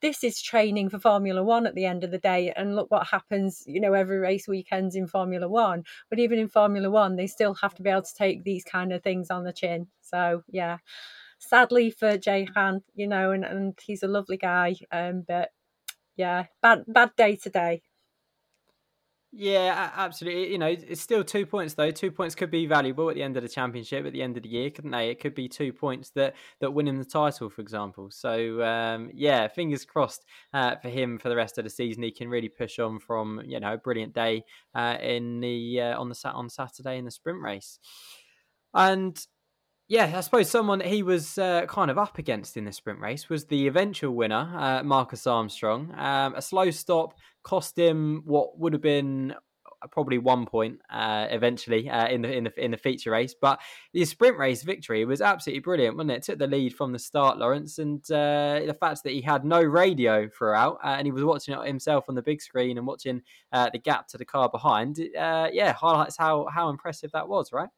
this 0.00 0.24
is 0.24 0.40
training 0.40 0.90
for 0.90 0.98
Formula 0.98 1.42
One 1.42 1.66
at 1.66 1.74
the 1.74 1.84
end 1.84 2.04
of 2.04 2.10
the 2.10 2.18
day. 2.18 2.52
And 2.56 2.76
look 2.76 2.90
what 2.90 3.06
happens, 3.06 3.62
you 3.66 3.80
know, 3.80 3.92
every 3.92 4.18
race 4.18 4.48
weekends 4.48 4.96
in 4.96 5.06
Formula 5.06 5.48
One. 5.48 5.84
But 6.10 6.18
even 6.18 6.38
in 6.38 6.48
Formula 6.48 6.90
One, 6.90 7.16
they 7.16 7.26
still 7.26 7.54
have 7.54 7.74
to 7.74 7.82
be 7.82 7.90
able 7.90 8.02
to 8.02 8.14
take 8.14 8.44
these 8.44 8.64
kind 8.64 8.92
of 8.92 9.02
things 9.02 9.30
on 9.30 9.44
the 9.44 9.52
chin. 9.52 9.86
So 10.00 10.42
yeah. 10.48 10.78
Sadly 11.38 11.90
for 11.90 12.16
Jehan, 12.16 12.82
you 12.94 13.06
know, 13.06 13.32
and, 13.32 13.44
and 13.44 13.78
he's 13.84 14.02
a 14.02 14.08
lovely 14.08 14.38
guy. 14.38 14.74
Um, 14.90 15.22
but 15.28 15.50
yeah, 16.16 16.46
bad 16.62 16.84
bad 16.88 17.10
day 17.16 17.36
today. 17.36 17.82
Yeah, 19.38 19.90
absolutely. 19.94 20.50
You 20.50 20.56
know, 20.56 20.66
it's 20.68 21.02
still 21.02 21.22
two 21.22 21.44
points 21.44 21.74
though. 21.74 21.90
Two 21.90 22.10
points 22.10 22.34
could 22.34 22.50
be 22.50 22.64
valuable 22.64 23.10
at 23.10 23.16
the 23.16 23.22
end 23.22 23.36
of 23.36 23.42
the 23.42 23.50
championship, 23.50 24.06
at 24.06 24.14
the 24.14 24.22
end 24.22 24.38
of 24.38 24.44
the 24.44 24.48
year, 24.48 24.70
couldn't 24.70 24.92
they? 24.92 25.10
It 25.10 25.20
could 25.20 25.34
be 25.34 25.46
two 25.46 25.74
points 25.74 26.08
that 26.10 26.34
that 26.60 26.70
win 26.70 26.88
him 26.88 26.96
the 26.96 27.04
title, 27.04 27.50
for 27.50 27.60
example. 27.60 28.10
So 28.10 28.62
um, 28.62 29.10
yeah, 29.12 29.46
fingers 29.48 29.84
crossed 29.84 30.24
uh, 30.54 30.76
for 30.76 30.88
him 30.88 31.18
for 31.18 31.28
the 31.28 31.36
rest 31.36 31.58
of 31.58 31.64
the 31.64 31.70
season. 31.70 32.02
He 32.02 32.12
can 32.12 32.30
really 32.30 32.48
push 32.48 32.78
on 32.78 32.98
from 32.98 33.42
you 33.44 33.60
know 33.60 33.74
a 33.74 33.78
brilliant 33.78 34.14
day 34.14 34.42
uh, 34.74 34.96
in 35.02 35.40
the 35.40 35.82
uh, 35.82 36.00
on 36.00 36.08
the 36.08 36.14
sat 36.14 36.34
on 36.34 36.48
Saturday 36.48 36.96
in 36.96 37.04
the 37.04 37.10
sprint 37.10 37.42
race, 37.42 37.78
and 38.72 39.18
yeah, 39.88 40.12
I 40.16 40.20
suppose 40.20 40.50
someone 40.50 40.80
he 40.80 41.02
was 41.04 41.38
uh, 41.38 41.66
kind 41.66 41.90
of 41.90 41.98
up 41.98 42.18
against 42.18 42.56
in 42.56 42.64
the 42.64 42.72
sprint 42.72 42.98
race 42.98 43.28
was 43.28 43.44
the 43.44 43.68
eventual 43.68 44.14
winner, 44.14 44.52
uh, 44.56 44.82
Marcus 44.82 45.26
Armstrong. 45.28 45.94
Um, 45.96 46.34
a 46.34 46.42
slow 46.42 46.70
stop 46.72 47.14
cost 47.44 47.78
him 47.78 48.22
what 48.24 48.58
would 48.58 48.72
have 48.72 48.82
been 48.82 49.32
uh, 49.82 49.86
probably 49.92 50.18
one 50.18 50.44
point 50.44 50.80
uh, 50.90 51.28
eventually 51.30 51.88
uh, 51.88 52.08
in 52.08 52.22
the 52.22 52.32
in 52.32 52.44
the 52.44 52.64
in 52.64 52.72
the 52.72 52.76
feature 52.76 53.12
race, 53.12 53.32
but 53.40 53.60
the 53.92 54.04
sprint 54.04 54.36
race 54.36 54.64
victory 54.64 55.04
was 55.04 55.20
absolutely 55.20 55.60
brilliant, 55.60 55.96
wasn't 55.96 56.10
it? 56.10 56.22
Took 56.24 56.40
the 56.40 56.48
lead 56.48 56.74
from 56.74 56.90
the 56.90 56.98
start, 56.98 57.38
Lawrence, 57.38 57.78
and 57.78 58.02
uh, 58.10 58.62
the 58.66 58.76
fact 58.80 59.04
that 59.04 59.12
he 59.12 59.20
had 59.20 59.44
no 59.44 59.62
radio 59.62 60.28
throughout 60.28 60.80
and 60.82 61.06
he 61.06 61.12
was 61.12 61.22
watching 61.22 61.54
it 61.54 61.64
himself 61.64 62.06
on 62.08 62.16
the 62.16 62.22
big 62.22 62.42
screen 62.42 62.76
and 62.76 62.88
watching 62.88 63.22
the 63.52 63.80
gap 63.84 64.08
to 64.08 64.18
the 64.18 64.24
car 64.24 64.48
behind, 64.48 64.98
yeah, 64.98 65.72
highlights 65.74 66.16
how 66.16 66.48
how 66.52 66.70
impressive 66.70 67.12
that 67.12 67.28
was, 67.28 67.52
right? 67.52 67.68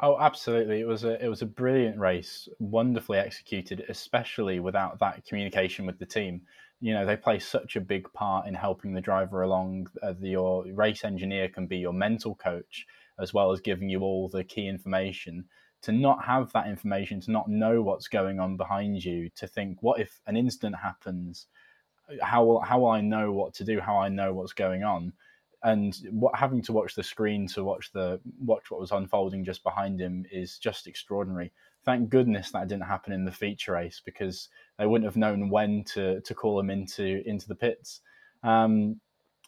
Oh, 0.00 0.18
absolutely! 0.20 0.80
It 0.80 0.86
was 0.86 1.04
a 1.04 1.22
it 1.24 1.28
was 1.28 1.42
a 1.42 1.46
brilliant 1.46 1.98
race, 1.98 2.48
wonderfully 2.58 3.18
executed, 3.18 3.84
especially 3.88 4.60
without 4.60 4.98
that 5.00 5.24
communication 5.26 5.86
with 5.86 5.98
the 5.98 6.06
team. 6.06 6.42
You 6.80 6.94
know, 6.94 7.04
they 7.04 7.16
play 7.16 7.38
such 7.40 7.74
a 7.76 7.80
big 7.80 8.10
part 8.12 8.46
in 8.46 8.54
helping 8.54 8.92
the 8.94 9.00
driver 9.00 9.42
along. 9.42 9.88
Uh, 10.02 10.14
the, 10.18 10.28
your 10.30 10.64
race 10.72 11.04
engineer 11.04 11.48
can 11.48 11.66
be 11.66 11.78
your 11.78 11.92
mental 11.92 12.34
coach 12.36 12.86
as 13.18 13.34
well 13.34 13.50
as 13.50 13.60
giving 13.60 13.88
you 13.88 14.00
all 14.02 14.28
the 14.28 14.44
key 14.44 14.68
information. 14.68 15.44
To 15.82 15.92
not 15.92 16.24
have 16.24 16.52
that 16.52 16.68
information, 16.68 17.20
to 17.22 17.30
not 17.32 17.48
know 17.48 17.82
what's 17.82 18.08
going 18.08 18.40
on 18.40 18.56
behind 18.56 19.04
you, 19.04 19.28
to 19.36 19.46
think, 19.46 19.82
what 19.82 20.00
if 20.00 20.20
an 20.26 20.36
incident 20.36 20.76
happens? 20.76 21.46
How 22.22 22.44
will 22.44 22.60
how 22.60 22.80
will 22.80 22.90
I 22.90 23.00
know 23.00 23.32
what 23.32 23.54
to 23.54 23.64
do? 23.64 23.80
How 23.80 23.98
I 23.98 24.08
know 24.08 24.32
what's 24.34 24.52
going 24.54 24.84
on? 24.84 25.12
And 25.64 25.96
what 26.10 26.36
having 26.36 26.62
to 26.62 26.72
watch 26.72 26.94
the 26.94 27.02
screen 27.02 27.46
to 27.48 27.64
watch 27.64 27.90
the 27.92 28.20
watch 28.40 28.70
what 28.70 28.80
was 28.80 28.92
unfolding 28.92 29.44
just 29.44 29.62
behind 29.62 30.00
him 30.00 30.24
is 30.30 30.58
just 30.58 30.86
extraordinary. 30.86 31.52
Thank 31.84 32.10
goodness 32.10 32.50
that 32.52 32.68
didn't 32.68 32.84
happen 32.84 33.12
in 33.12 33.24
the 33.24 33.32
feature 33.32 33.72
race 33.72 34.00
because 34.04 34.48
they 34.78 34.86
wouldn't 34.86 35.06
have 35.06 35.16
known 35.16 35.48
when 35.50 35.84
to 35.94 36.20
to 36.20 36.34
call 36.34 36.60
him 36.60 36.70
into 36.70 37.22
into 37.26 37.48
the 37.48 37.54
pits. 37.54 38.00
Um, 38.42 39.00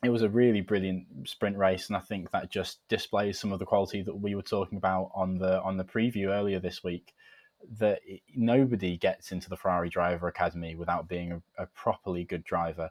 it 0.02 0.08
was 0.08 0.22
a 0.22 0.28
really 0.28 0.62
brilliant 0.62 1.06
sprint 1.28 1.56
race, 1.58 1.88
and 1.88 1.96
I 1.96 2.00
think 2.00 2.30
that 2.30 2.50
just 2.50 2.87
displays 2.88 3.38
some 3.38 3.52
of 3.52 3.58
the 3.58 3.66
quality 3.66 4.02
that 4.02 4.14
we 4.14 4.34
were 4.34 4.42
talking 4.42 4.78
about 4.78 5.11
on 5.14 5.38
the 5.38 5.61
on 5.62 5.76
the 5.76 5.84
preview 5.84 6.28
earlier 6.28 6.58
this 6.58 6.82
week. 6.82 7.14
That 7.78 8.00
nobody 8.34 8.96
gets 8.96 9.32
into 9.32 9.50
the 9.50 9.56
Ferrari 9.56 9.90
Driver 9.90 10.28
Academy 10.28 10.74
without 10.74 11.08
being 11.08 11.32
a, 11.32 11.42
a 11.62 11.66
properly 11.66 12.24
good 12.24 12.42
driver 12.42 12.90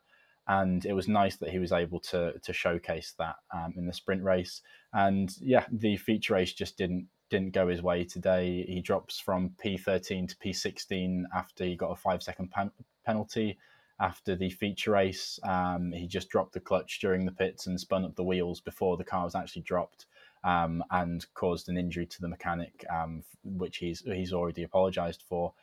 and 0.49 0.83
it 0.83 0.93
was 0.93 1.07
nice 1.07 1.37
that 1.37 1.51
he 1.51 1.59
was 1.59 1.71
able 1.71 1.99
to 1.99 2.33
to 2.39 2.51
showcase 2.51 3.13
that 3.19 3.35
um, 3.53 3.73
in 3.77 3.85
the 3.85 3.93
sprint 3.93 4.23
race. 4.23 4.61
And 4.91 5.31
yeah, 5.39 5.65
the 5.71 5.95
feature 5.95 6.33
race 6.33 6.51
just 6.53 6.77
didn't 6.77 7.07
didn't 7.29 7.53
go 7.53 7.67
his 7.67 7.83
way 7.83 8.03
today. 8.03 8.65
He 8.67 8.81
drops 8.81 9.19
from 9.19 9.51
P13 9.63 10.27
to 10.27 10.35
P16 10.37 11.23
after 11.33 11.63
he 11.63 11.75
got 11.75 11.91
a 11.91 11.95
five 11.95 12.23
second 12.23 12.49
pen- 12.49 12.71
penalty. 13.05 13.57
After 14.01 14.33
the 14.35 14.49
feature 14.49 14.91
race, 14.91 15.39
um, 15.43 15.91
he 15.91 16.07
just 16.07 16.29
dropped 16.29 16.53
the 16.53 16.61
clutch 16.61 16.99
during 17.01 17.25
the 17.25 17.33
pits 17.33 17.67
and 17.67 17.79
spun 17.79 18.05
up 18.05 18.15
the 18.15 18.23
wheels 18.23 18.61
before 18.61 18.95
the 18.95 19.03
car 19.03 19.25
was 19.25 19.35
actually 19.35 19.63
dropped. 19.63 20.07
Um, 20.43 20.81
and 20.89 21.25
caused 21.33 21.67
an 21.67 21.77
injury 21.77 22.05
to 22.05 22.21
the 22.21 22.29
mechanic, 22.29 22.85
um, 22.89 23.23
which 23.43 23.77
he's 23.77 23.99
he's 23.99 24.31
already 24.33 24.63
apologised 24.63 25.21
for 25.27 25.53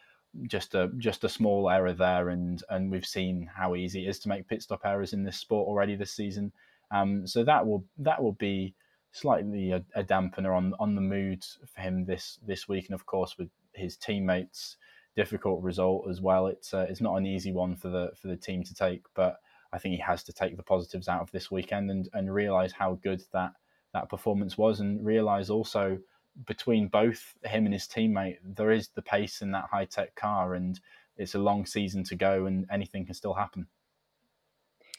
just 0.46 0.75
a 0.75 0.90
just 0.99 1.25
a 1.25 1.29
small 1.29 1.70
error 1.70 1.92
there, 1.92 2.29
and 2.31 2.62
and 2.68 2.90
we've 2.90 3.07
seen 3.07 3.49
how 3.55 3.75
easy 3.75 4.07
it 4.07 4.11
is 4.11 4.18
to 4.20 4.29
make 4.29 4.49
pit 4.49 4.62
stop 4.62 4.81
errors 4.85 5.12
in 5.12 5.25
this 5.25 5.38
sport 5.38 5.66
already 5.66 5.96
this 5.96 6.12
season. 6.12 6.53
Um, 6.90 7.27
so 7.27 7.44
that 7.44 7.66
will 7.66 7.85
that 7.99 8.22
will 8.22 8.33
be 8.33 8.75
slightly 9.12 9.72
a, 9.72 9.83
a, 9.94 10.05
dampener 10.05 10.55
on 10.55 10.75
on 10.79 10.94
the 10.94 11.01
mood 11.01 11.44
for 11.66 11.81
him 11.81 12.05
this 12.05 12.38
this 12.46 12.68
week, 12.68 12.87
and 12.87 12.94
of 12.94 13.07
course 13.07 13.37
with 13.38 13.49
his 13.72 13.96
teammates, 13.96 14.77
difficult 15.16 15.62
result 15.62 16.09
as 16.09 16.20
well. 16.20 16.46
It's 16.46 16.75
uh, 16.75 16.87
it's 16.88 17.01
not 17.01 17.16
an 17.16 17.27
easy 17.27 17.53
one 17.53 17.75
for 17.77 17.88
the 17.88 18.12
for 18.20 18.29
the 18.29 18.37
team 18.37 18.62
to 18.64 18.75
take, 18.75 19.05
but 19.14 19.38
I 19.72 19.79
think 19.79 19.94
he 19.94 20.01
has 20.01 20.22
to 20.25 20.33
take 20.33 20.57
the 20.57 20.62
positives 20.62 21.09
out 21.09 21.22
of 21.22 21.31
this 21.33 21.51
weekend 21.51 21.90
and 21.90 22.09
and 22.12 22.33
realize 22.33 22.72
how 22.72 22.99
good 23.03 23.22
that 23.33 23.53
that 23.92 24.09
performance 24.09 24.59
was, 24.59 24.81
and 24.81 25.05
realize 25.05 25.51
also 25.51 25.99
between 26.46 26.88
both 26.88 27.35
him 27.44 27.64
and 27.64 27.72
his 27.72 27.87
teammate, 27.87 28.38
there 28.44 28.70
is 28.70 28.88
the 28.88 29.03
pace 29.03 29.42
in 29.42 29.53
that 29.53 29.70
Hitech 29.72 30.14
car, 30.14 30.55
and 30.55 30.79
it's 31.16 31.35
a 31.35 31.38
long 31.38 31.66
season 31.66 32.05
to 32.05 32.14
go, 32.14 32.46
and 32.46 32.66
anything 32.70 33.07
can 33.07 33.14
still 33.14 33.35
happen. 33.35 33.66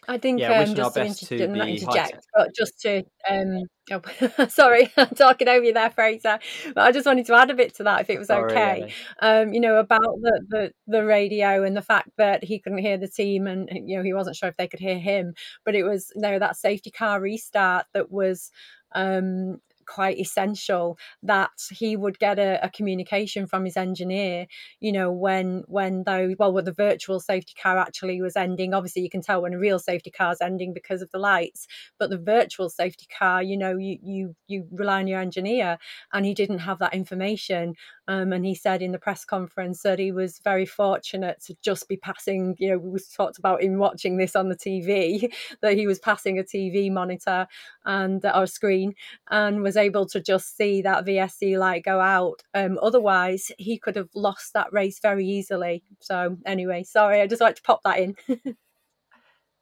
I 0.10 0.17
think 0.17 0.39
yeah, 0.39 0.60
um, 0.60 0.73
just 0.73 0.93
to, 0.95 1.04
inter- 1.04 1.38
to 1.38 1.47
not 1.47 1.67
interject, 1.67 2.26
but 2.34 2.56
just 2.56 2.80
to 2.82 3.04
um, 3.30 3.63
oh, 3.91 4.47
sorry, 4.47 4.91
I'm 4.97 5.10
talking 5.10 5.50
over 5.50 5.65
you 5.65 5.73
there, 5.73 5.89
Fraser. 5.89 6.39
But 6.73 6.82
I 6.82 6.91
just 6.91 7.06
wanted 7.06 7.26
to 7.26 7.34
add 7.34 7.50
a 7.50 7.56
bit 7.56 7.76
to 7.76 7.84
that, 7.84 8.02
if 8.02 8.10
it 8.10 8.17
was 8.17 8.28
sorry, 8.28 8.52
okay. 8.52 8.93
Um, 9.21 9.54
you 9.54 9.60
know 9.60 9.76
about 9.76 10.00
the, 10.21 10.41
the 10.47 10.71
the 10.88 11.06
radio 11.06 11.63
and 11.63 11.76
the 11.76 11.82
fact 11.82 12.12
that 12.17 12.43
he 12.43 12.60
couldn't 12.60 12.78
hear 12.78 12.97
the 12.97 13.10
team, 13.10 13.47
and 13.47 13.69
you 13.86 13.97
know 13.97 14.04
he 14.04 14.13
wasn't 14.13 14.38
sure 14.38 14.50
if 14.50 14.56
they 14.56 14.67
could 14.67 14.80
hear 14.80 14.97
him. 14.97 15.34
But 15.65 15.76
it 15.76 15.84
was 15.84 16.12
you 16.15 16.21
know 16.21 16.39
that 16.39 16.56
safety 16.56 16.91
car 16.91 17.19
restart 17.19 17.86
that 17.93 18.10
was 18.10 18.50
um, 18.93 19.60
quite 19.88 20.19
essential 20.19 20.97
that 21.23 21.52
he 21.71 21.95
would 21.95 22.19
get 22.19 22.39
a, 22.39 22.63
a, 22.63 22.69
communication 22.69 23.47
from 23.47 23.65
his 23.65 23.78
engineer 23.78 24.45
you 24.80 24.91
know 24.91 25.12
when 25.12 25.63
when 25.67 26.04
though 26.06 26.36
well 26.38 26.54
when 26.54 26.65
the 26.65 26.73
virtual 26.73 27.19
safety 27.19 27.54
car 27.62 27.78
actually 27.78 28.21
was 28.21 28.36
ending. 28.36 28.73
Obviously 28.73 29.02
you 29.02 29.10
can 29.10 29.21
tell 29.21 29.41
when 29.41 29.54
a 29.54 29.60
real 29.60 29.80
safety 29.80 30.12
car 30.12 30.32
is 30.32 30.41
ending 30.41 30.73
because 30.73 31.02
of 31.02 31.10
the 31.12 31.17
lights 31.17 31.67
but 31.97 32.10
the 32.10 32.17
virtual 32.17 32.69
safety 32.69 33.08
car 33.17 33.41
you 33.41 33.58
know 33.58 33.78
you 33.78 33.97
you 34.04 34.36
you 34.47 34.67
rely 34.71 35.00
on 35.00 35.08
your 35.08 35.19
engineer 35.19 35.78
and 36.13 36.26
he 36.26 36.34
didn't 36.34 36.60
have 36.60 36.80
that 36.80 36.93
information 36.93 37.76
um, 38.07 38.33
and 38.33 38.45
he 38.45 38.55
said 38.55 38.81
in 38.81 38.91
the 38.91 38.99
press 38.99 39.25
conference 39.25 39.81
that 39.81 39.99
he 39.99 40.11
was 40.11 40.39
very 40.43 40.65
fortunate 40.65 41.41
to 41.41 41.55
just 41.61 41.87
be 41.87 41.97
passing 41.97 42.55
you 42.59 42.69
know 42.69 42.77
we 42.77 42.99
talked 43.15 43.37
about 43.37 43.61
him 43.61 43.77
watching 43.77 44.17
this 44.17 44.35
on 44.35 44.49
the 44.49 44.55
tv 44.55 45.31
that 45.61 45.75
he 45.75 45.87
was 45.87 45.99
passing 45.99 46.39
a 46.39 46.43
tv 46.43 46.91
monitor 46.91 47.47
and 47.85 48.23
uh, 48.25 48.33
or 48.35 48.45
screen 48.45 48.93
and 49.29 49.61
was 49.61 49.77
able 49.77 50.05
to 50.05 50.19
just 50.19 50.55
see 50.55 50.81
that 50.81 51.05
VSC 51.05 51.57
light 51.57 51.83
go 51.83 51.99
out. 51.99 52.43
Um, 52.53 52.77
otherwise, 52.81 53.51
he 53.57 53.77
could 53.77 53.95
have 53.95 54.09
lost 54.15 54.53
that 54.53 54.71
race 54.71 54.99
very 54.99 55.25
easily. 55.25 55.83
So, 55.99 56.37
anyway, 56.45 56.83
sorry, 56.83 57.21
I 57.21 57.27
just 57.27 57.41
like 57.41 57.55
to 57.55 57.61
pop 57.61 57.81
that 57.83 57.99
in. 57.99 58.15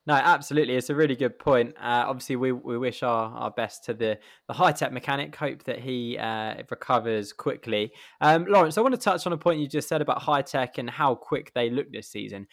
No, 0.08 0.14
absolutely. 0.14 0.76
It's 0.76 0.92
a 0.92 0.96
really 0.96 1.16
good 1.16 1.40
point. 1.40 1.74
Uh, 1.78 2.06
obviously, 2.08 2.36
we, 2.36 2.52
we 2.52 2.78
wish 2.78 3.02
our, 3.02 3.32
our 3.32 3.50
best 3.50 3.84
to 3.86 3.94
the, 3.96 4.20
the 4.48 4.54
Hitech 4.54 4.92
mechanic. 4.92 5.36
Hope 5.36 5.64
that 5.64 5.80
he 5.80 6.16
uh, 6.18 6.56
recovers 6.70 7.34
quickly. 7.34 7.92
Um, 8.22 8.46
Lawrence, 8.46 8.78
I 8.78 8.82
want 8.82 8.94
to 8.94 9.02
touch 9.02 9.26
on 9.26 9.34
a 9.34 9.38
point 9.38 9.60
you 9.60 9.68
just 9.68 9.90
said 9.90 10.02
about 10.02 10.22
Hitech 10.22 10.78
and 10.78 10.90
how 10.90 11.16
quick 11.16 11.54
they 11.56 11.72
look 11.72 11.92
this 11.92 12.08
season. 12.08 12.48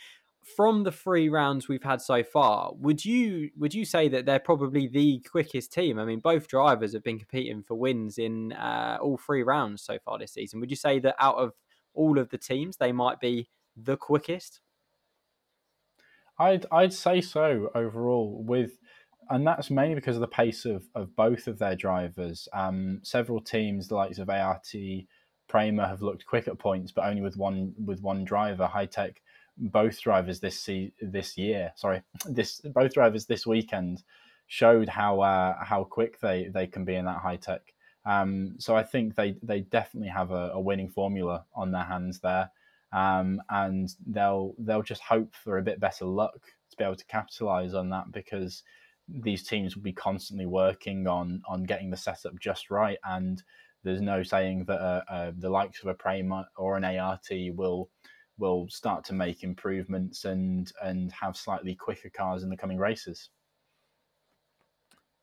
from 0.57 0.83
the 0.83 0.93
three 0.93 1.29
rounds 1.29 1.69
we've 1.69 1.83
had 1.83 2.01
so 2.01 2.23
far, 2.23 2.73
would 2.75 3.05
you 3.05 3.51
would 3.57 3.73
you 3.75 3.85
say 3.85 4.09
that 4.09 4.27
they're 4.27 4.41
probably 4.41 4.89
the 4.89 5.21
quickest 5.31 5.73
team? 5.73 5.99
I 5.99 6.05
mean, 6.05 6.21
both 6.21 6.49
drivers 6.49 6.93
have 6.95 7.05
been 7.05 7.19
competing 7.19 7.63
for 7.63 7.75
wins 7.75 8.19
in 8.19 8.53
uh, 8.53 8.99
all 9.01 9.17
three 9.17 9.43
rounds 9.43 9.83
so 9.83 9.99
far 10.05 10.19
this 10.19 10.33
season. 10.33 10.61
Would 10.61 10.71
you 10.71 10.77
say 10.77 10.99
that 11.01 11.17
out 11.19 11.37
of 11.37 11.53
all 11.95 12.19
of 12.19 12.31
the 12.31 12.39
teams, 12.39 12.77
they 12.77 12.93
might 12.93 13.21
be 13.21 13.49
the 13.77 13.97
quickest? 13.97 14.61
I'd 16.43 16.67
I'd 16.73 16.93
say 16.93 17.21
so 17.21 17.71
overall 17.75 18.43
with 18.43 18.79
and 19.31 19.47
that's 19.47 19.71
mainly 19.71 19.95
because 19.95 20.17
of 20.17 20.21
the 20.21 20.27
pace 20.27 20.65
of, 20.65 20.85
of 20.95 21.15
both 21.17 21.47
of 21.47 21.59
their 21.59 21.77
drivers. 21.77 22.49
Um, 22.53 23.01
several 23.03 23.41
teams, 23.41 23.89
the 23.89 23.95
likes 23.95 24.19
of 24.19 24.29
ART, 24.29 24.71
Prema, 25.49 25.87
have 25.89 26.03
looked 26.03 26.27
quick 26.27 26.49
at 26.49 26.59
points, 26.59 26.93
but 26.93 27.07
only 27.07 27.23
with 27.23 27.37
one 27.37 27.75
with 27.85 28.03
one 28.03 28.25
driver. 28.25 28.71
Hitech, 28.73 29.17
both 29.57 30.01
drivers 30.01 30.41
this 30.41 30.59
se- 30.59 30.93
this 31.01 31.39
year, 31.39 31.73
sorry, 31.77 32.03
this 32.27 32.61
both 32.61 32.95
drivers 32.95 33.27
this 33.27 33.47
weekend 33.47 34.03
showed 34.49 34.89
how 34.89 35.21
uh, 35.21 35.65
how 35.65 35.85
quick 35.85 36.21
they, 36.21 36.49
they 36.53 36.67
can 36.67 36.85
be 36.85 36.97
in 36.97 37.05
that 37.05 37.23
Hitech. 37.23 37.61
Um, 38.05 38.57
so 38.59 38.75
I 38.77 38.83
think 38.83 39.15
they 39.15 39.37
they 39.43 39.61
definitely 39.61 40.11
have 40.11 40.33
a, 40.33 40.51
a 40.55 40.61
winning 40.61 40.91
formula 40.91 41.45
on 41.55 41.71
their 41.71 41.85
hands 41.85 42.21
there 42.21 42.51
um, 42.93 43.41
and 43.51 43.95
they'll 44.07 44.55
they'll 44.59 44.83
just 44.83 45.03
hope 45.03 45.35
for 45.35 45.59
a 45.59 45.63
bit 45.63 45.81
better 45.81 46.05
luck 46.05 46.41
to 46.71 46.77
be 46.77 46.85
able 46.85 46.97
to 46.97 47.07
capitalize 47.07 47.75
on 47.75 47.89
that 47.91 48.11
because 48.13 48.63
these 49.09 49.43
teams 49.43 49.75
will 49.75 49.83
be 49.83 49.93
constantly 49.93 50.47
working 50.47 51.07
on 51.07 51.43
on 51.49 51.65
getting 51.65 51.91
the 51.91 51.97
setup 51.97 52.39
just 52.39 52.71
right 52.71 52.99
and 53.05 53.43
there's 53.85 54.01
no 54.01 54.23
saying 54.23 54.65
that 54.67 54.81
uh, 54.81 55.03
uh, 55.09 55.33
the 55.39 55.51
likes 55.51 55.83
of 55.83 55.89
a 55.89 55.95
Prema 55.95 56.47
or 56.57 56.77
an 56.77 56.85
ART 56.85 57.27
will 57.55 57.91
will 58.39 58.69
start 58.69 59.05
to 59.05 59.13
make 59.13 59.43
improvements 59.43 60.25
and 60.25 60.73
and 60.83 61.13
have 61.13 61.37
slightly 61.37 61.75
quicker 61.75 62.11
cars 62.11 62.43
in 62.43 62.49
the 62.49 62.57
coming 62.57 62.79
races. 62.79 63.31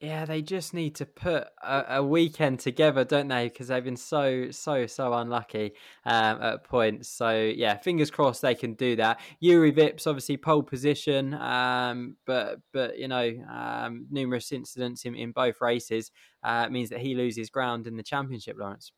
Yeah, 0.02 0.24
they 0.24 0.42
just 0.42 0.74
need 0.74 0.96
to 0.96 1.06
put 1.06 1.48
a, 1.62 1.98
a 1.98 2.04
weekend 2.04 2.62
together, 2.62 3.04
don't 3.04 3.28
they? 3.28 3.50
Because 3.50 3.68
they've 3.68 3.84
been 3.84 3.98
so, 3.98 4.50
so, 4.50 4.88
so 4.88 5.12
unlucky 5.14 5.74
um, 6.06 6.42
at 6.42 6.64
points. 6.64 7.10
So, 7.10 7.32
yeah, 7.32 7.76
fingers 7.76 8.10
crossed 8.10 8.42
they 8.42 8.56
can 8.56 8.76
do 8.76 8.96
that. 8.96 9.20
Juri 9.44 9.74
Vips, 9.74 10.08
obviously, 10.08 10.38
pole 10.38 10.64
position, 10.64 11.34
um, 11.34 12.16
but, 12.26 12.62
but 12.72 12.98
you 12.98 13.10
know, 13.10 13.30
um, 13.52 14.08
numerous 14.10 14.54
incidents 14.54 15.04
in, 15.04 15.16
in 15.16 15.34
both 15.34 15.60
races 15.60 16.12
uh, 16.44 16.70
means 16.70 16.90
that 16.92 17.02
he 17.02 17.14
loses 17.14 17.50
ground 17.50 17.86
in 17.86 17.98
the 17.98 18.04
championship, 18.04 18.56
Lawrence. 18.58 18.94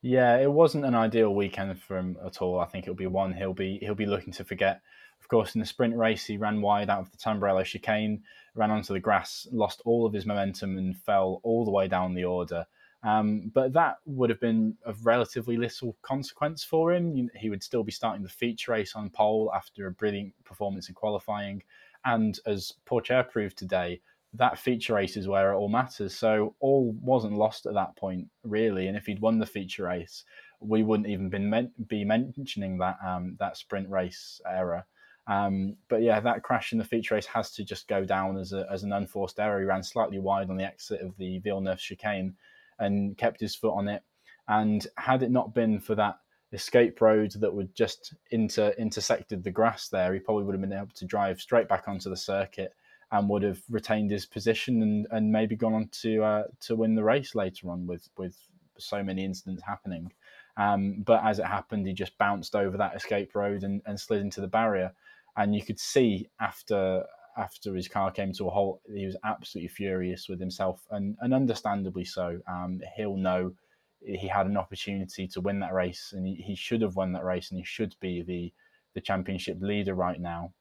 Yeah, 0.00 0.38
it 0.38 0.50
wasn't 0.50 0.84
an 0.84 0.94
ideal 0.94 1.34
weekend 1.34 1.80
for 1.80 1.98
him 1.98 2.16
at 2.24 2.40
all. 2.40 2.60
I 2.60 2.66
think 2.66 2.84
it'll 2.84 2.94
be 2.94 3.06
one 3.06 3.32
he'll 3.32 3.52
be 3.52 3.78
he'll 3.82 3.94
be 3.94 4.06
looking 4.06 4.32
to 4.34 4.44
forget 4.44 4.80
of 5.20 5.28
course, 5.28 5.54
in 5.54 5.60
the 5.60 5.66
sprint 5.66 5.96
race, 5.96 6.24
he 6.24 6.36
ran 6.36 6.62
wide 6.62 6.88
out 6.88 7.00
of 7.00 7.10
the 7.10 7.18
Tamburello 7.18 7.64
chicane, 7.64 8.22
ran 8.54 8.70
onto 8.70 8.92
the 8.92 9.00
grass, 9.00 9.46
lost 9.52 9.82
all 9.84 10.06
of 10.06 10.12
his 10.12 10.26
momentum, 10.26 10.78
and 10.78 10.96
fell 10.96 11.40
all 11.42 11.64
the 11.64 11.70
way 11.70 11.88
down 11.88 12.14
the 12.14 12.24
order. 12.24 12.64
Um, 13.02 13.50
but 13.54 13.72
that 13.74 13.98
would 14.06 14.30
have 14.30 14.40
been 14.40 14.76
of 14.84 15.06
relatively 15.06 15.56
little 15.56 15.96
consequence 16.02 16.64
for 16.64 16.92
him. 16.92 17.30
He 17.36 17.50
would 17.50 17.62
still 17.62 17.84
be 17.84 17.92
starting 17.92 18.22
the 18.22 18.28
feature 18.28 18.72
race 18.72 18.94
on 18.96 19.10
pole 19.10 19.52
after 19.54 19.86
a 19.86 19.92
brilliant 19.92 20.32
performance 20.44 20.88
in 20.88 20.94
qualifying. 20.94 21.62
And 22.04 22.38
as 22.46 22.72
Pourchaire 22.86 23.28
proved 23.28 23.58
today, 23.58 24.00
that 24.34 24.58
feature 24.58 24.94
race 24.94 25.16
is 25.16 25.28
where 25.28 25.52
it 25.52 25.56
all 25.56 25.68
matters. 25.68 26.14
So 26.14 26.54
all 26.60 26.92
wasn't 27.00 27.38
lost 27.38 27.66
at 27.66 27.74
that 27.74 27.96
point, 27.96 28.28
really. 28.42 28.88
And 28.88 28.96
if 28.96 29.06
he'd 29.06 29.20
won 29.20 29.38
the 29.38 29.46
feature 29.46 29.84
race, 29.84 30.24
we 30.60 30.82
wouldn't 30.82 31.08
even 31.08 31.30
been 31.30 31.70
be 31.86 32.04
mentioning 32.04 32.78
that 32.78 32.98
um, 33.04 33.36
that 33.38 33.56
sprint 33.56 33.88
race 33.88 34.40
error. 34.46 34.84
Um, 35.26 35.76
but 35.88 36.02
yeah, 36.02 36.20
that 36.20 36.42
crash 36.42 36.72
in 36.72 36.78
the 36.78 36.84
feature 36.84 37.14
race 37.14 37.26
has 37.26 37.52
to 37.52 37.64
just 37.64 37.86
go 37.86 38.04
down 38.04 38.38
as, 38.38 38.52
a, 38.52 38.66
as 38.70 38.82
an 38.82 38.92
unforced 38.92 39.38
error. 39.38 39.58
He 39.60 39.66
ran 39.66 39.82
slightly 39.82 40.18
wide 40.18 40.48
on 40.48 40.56
the 40.56 40.64
exit 40.64 41.02
of 41.02 41.16
the 41.18 41.38
Villeneuve 41.40 41.78
chicane 41.78 42.34
and 42.78 43.16
kept 43.18 43.40
his 43.40 43.54
foot 43.54 43.74
on 43.74 43.88
it. 43.88 44.02
And 44.48 44.86
had 44.96 45.22
it 45.22 45.30
not 45.30 45.54
been 45.54 45.80
for 45.80 45.94
that 45.96 46.16
escape 46.52 47.02
road 47.02 47.32
that 47.32 47.52
would 47.52 47.74
just 47.74 48.14
inter 48.30 48.74
intersected 48.78 49.44
the 49.44 49.50
grass 49.50 49.88
there, 49.88 50.14
he 50.14 50.20
probably 50.20 50.44
would 50.44 50.54
have 50.54 50.62
been 50.62 50.72
able 50.72 50.88
to 50.94 51.04
drive 51.04 51.40
straight 51.40 51.68
back 51.68 51.88
onto 51.88 52.08
the 52.08 52.16
circuit 52.16 52.72
and 53.10 53.28
would 53.28 53.42
have 53.42 53.62
retained 53.70 54.10
his 54.10 54.26
position 54.26 54.82
and, 54.82 55.06
and 55.10 55.32
maybe 55.32 55.56
gone 55.56 55.74
on 55.74 55.88
to 56.02 56.22
uh, 56.22 56.42
to 56.60 56.76
win 56.76 56.94
the 56.94 57.04
race 57.04 57.34
later 57.34 57.70
on 57.70 57.86
with 57.86 58.08
with 58.16 58.36
so 58.78 59.02
many 59.02 59.24
incidents 59.24 59.62
happening. 59.66 60.12
Um, 60.56 61.02
but 61.04 61.24
as 61.24 61.38
it 61.38 61.46
happened, 61.46 61.86
he 61.86 61.92
just 61.92 62.18
bounced 62.18 62.56
over 62.56 62.76
that 62.76 62.96
escape 62.96 63.34
road 63.34 63.62
and, 63.62 63.80
and 63.86 63.98
slid 63.98 64.20
into 64.20 64.40
the 64.40 64.48
barrier 64.48 64.92
and 65.38 65.54
you 65.54 65.64
could 65.64 65.78
see 65.78 66.28
after 66.40 67.04
after 67.36 67.74
his 67.74 67.86
car 67.86 68.10
came 68.10 68.32
to 68.32 68.48
a 68.48 68.50
halt, 68.50 68.80
he 68.92 69.06
was 69.06 69.16
absolutely 69.24 69.68
furious 69.68 70.28
with 70.28 70.40
himself, 70.40 70.84
and 70.90 71.16
and 71.20 71.32
understandably 71.32 72.04
so. 72.04 72.40
Um, 72.46 72.80
he'll 72.96 73.16
know 73.16 73.54
he 74.00 74.28
had 74.28 74.46
an 74.46 74.56
opportunity 74.56 75.26
to 75.28 75.40
win 75.40 75.60
that 75.60 75.72
race, 75.72 76.12
and 76.14 76.26
he, 76.26 76.34
he 76.34 76.54
should 76.56 76.82
have 76.82 76.96
won 76.96 77.12
that 77.12 77.24
race, 77.24 77.50
and 77.50 77.58
he 77.58 77.64
should 77.64 77.94
be 78.00 78.22
the 78.22 78.52
the 78.94 79.00
championship 79.00 79.58
leader 79.60 79.94
right 79.94 80.20
now. 80.20 80.52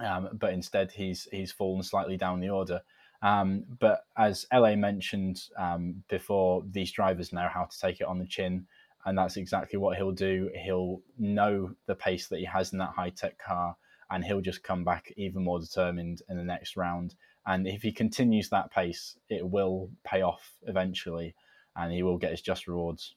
Um, 0.00 0.30
but 0.32 0.52
instead, 0.52 0.92
he's 0.92 1.28
he's 1.32 1.52
fallen 1.52 1.82
slightly 1.82 2.16
down 2.16 2.40
the 2.40 2.50
order. 2.50 2.80
Um, 3.20 3.64
but 3.80 4.04
as 4.16 4.46
LA 4.52 4.76
mentioned 4.76 5.42
um, 5.56 6.04
before, 6.08 6.62
these 6.70 6.92
drivers 6.92 7.32
know 7.32 7.48
how 7.52 7.64
to 7.64 7.78
take 7.78 8.00
it 8.00 8.06
on 8.06 8.18
the 8.18 8.26
chin, 8.26 8.66
and 9.04 9.18
that's 9.18 9.36
exactly 9.36 9.78
what 9.78 9.96
he'll 9.96 10.12
do. 10.12 10.50
He'll 10.54 11.00
know 11.18 11.74
the 11.86 11.96
pace 11.96 12.28
that 12.28 12.38
he 12.38 12.44
has 12.44 12.72
in 12.72 12.78
that 12.78 12.94
Hitech 12.96 13.38
car 13.38 13.76
and 14.10 14.24
he'll 14.24 14.40
just 14.40 14.62
come 14.62 14.84
back 14.84 15.12
even 15.16 15.44
more 15.44 15.60
determined 15.60 16.22
in 16.28 16.36
the 16.36 16.44
next 16.44 16.76
round. 16.76 17.14
And 17.46 17.66
if 17.66 17.82
he 17.82 17.92
continues 17.92 18.48
that 18.50 18.70
pace, 18.70 19.16
it 19.28 19.48
will 19.48 19.90
pay 20.04 20.22
off 20.22 20.52
eventually, 20.66 21.34
and 21.76 21.92
he 21.92 22.02
will 22.02 22.18
get 22.18 22.30
his 22.30 22.42
just 22.42 22.66
rewards. 22.66 23.14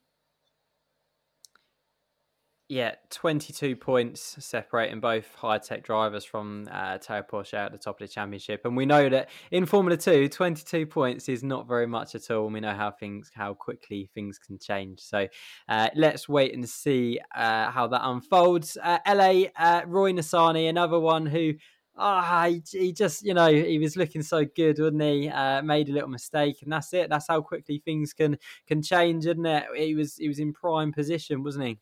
Yeah, 2.71 2.95
22 3.09 3.75
points 3.75 4.37
separating 4.39 5.01
both 5.01 5.27
Hitech 5.41 5.83
drivers 5.83 6.23
from 6.23 6.69
uh, 6.71 6.99
Théo 6.99 7.21
Pourchaire 7.29 7.65
at 7.65 7.73
the 7.73 7.77
top 7.77 7.99
of 7.99 8.07
the 8.07 8.13
championship. 8.13 8.61
And 8.63 8.77
we 8.77 8.85
know 8.85 9.09
that 9.09 9.29
in 9.51 9.65
Formula 9.65 9.97
2, 9.97 10.29
22 10.29 10.85
points 10.85 11.27
is 11.27 11.43
not 11.43 11.67
very 11.67 11.85
much 11.85 12.15
at 12.15 12.31
all. 12.31 12.47
We 12.47 12.61
know 12.61 12.73
how 12.73 12.89
things, 12.89 13.29
how 13.35 13.55
quickly 13.55 14.09
things 14.13 14.39
can 14.39 14.57
change. 14.57 15.01
So 15.01 15.27
uh, 15.67 15.89
let's 15.95 16.29
wait 16.29 16.53
and 16.53 16.69
see 16.69 17.19
uh, 17.35 17.71
how 17.71 17.87
that 17.87 18.07
unfolds. 18.07 18.77
Uh, 18.81 18.99
LA, 19.05 19.47
uh, 19.57 19.81
Roy 19.85 20.13
Nissany, 20.13 20.69
another 20.69 20.97
one 20.97 21.25
who 21.25 21.55
Ah, 21.97 22.45
oh, 22.45 22.49
he, 22.49 22.63
he, 22.71 22.93
just, 22.93 23.21
you 23.21 23.33
know, 23.33 23.51
he 23.51 23.77
was 23.77 23.97
looking 23.97 24.23
so 24.23 24.45
good, 24.45 24.79
wasn't 24.79 25.01
he? 25.01 25.27
Uh, 25.27 25.61
made 25.61 25.89
a 25.89 25.91
little 25.91 26.07
mistake, 26.07 26.59
and 26.61 26.71
that's 26.71 26.93
it. 26.93 27.09
That's 27.09 27.27
how 27.27 27.41
quickly 27.41 27.81
things 27.83 28.13
can 28.13 28.37
can 28.65 28.81
change, 28.81 29.25
isn't 29.25 29.45
it? 29.45 29.65
He 29.75 29.93
was 29.93 30.15
he 30.15 30.29
was 30.29 30.39
in 30.39 30.53
prime 30.53 30.93
position, 30.93 31.43
wasn't 31.43 31.65
he? 31.65 31.79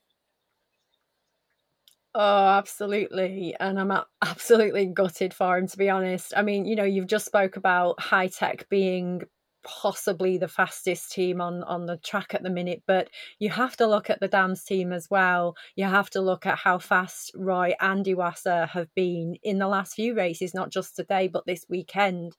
Oh, 2.15 2.48
absolutely. 2.48 3.56
And 3.60 3.80
I'm 3.80 3.91
absolutely 4.22 4.88
gutted 4.88 5.34
for 5.34 5.58
him, 5.58 5.67
to 5.67 5.78
be 5.78 5.89
honest. 5.89 6.34
I 6.36 6.41
mean, 6.41 6.65
you 6.65 6.76
know, 6.76 6.84
you've 6.84 7.08
just 7.08 7.26
spoke 7.26 7.56
about 7.56 7.98
Hitech 8.00 8.67
being 8.69 9.22
possibly 9.62 10.38
the 10.38 10.48
fastest 10.48 11.12
team 11.12 11.41
on 11.41 11.63
on 11.63 11.86
the 11.86 11.98
track 11.98 12.34
at 12.34 12.41
the 12.43 12.50
minute 12.50 12.82
but 12.88 13.10
you 13.39 13.50
have 13.50 13.76
to 13.76 13.86
look 13.86 14.10
at 14.10 14.17
the 14.22 14.28
dams 14.30 14.63
team 14.63 14.93
as 14.93 15.10
well 15.12 15.54
you 15.76 15.84
have 15.84 16.10
to 16.10 16.22
look 16.22 16.45
at 16.45 16.58
how 16.58 16.80
fast 16.80 17.30
roy 17.36 17.74
and 17.82 18.06
iwasa 18.06 18.69
have 18.69 18.88
been 18.95 19.36
in 19.43 19.60
the 19.60 19.67
last 19.67 19.95
few 19.95 20.15
races 20.15 20.54
not 20.54 20.69
just 20.72 20.95
today 20.95 21.28
but 21.28 21.45
this 21.45 21.65
weekend 21.67 22.38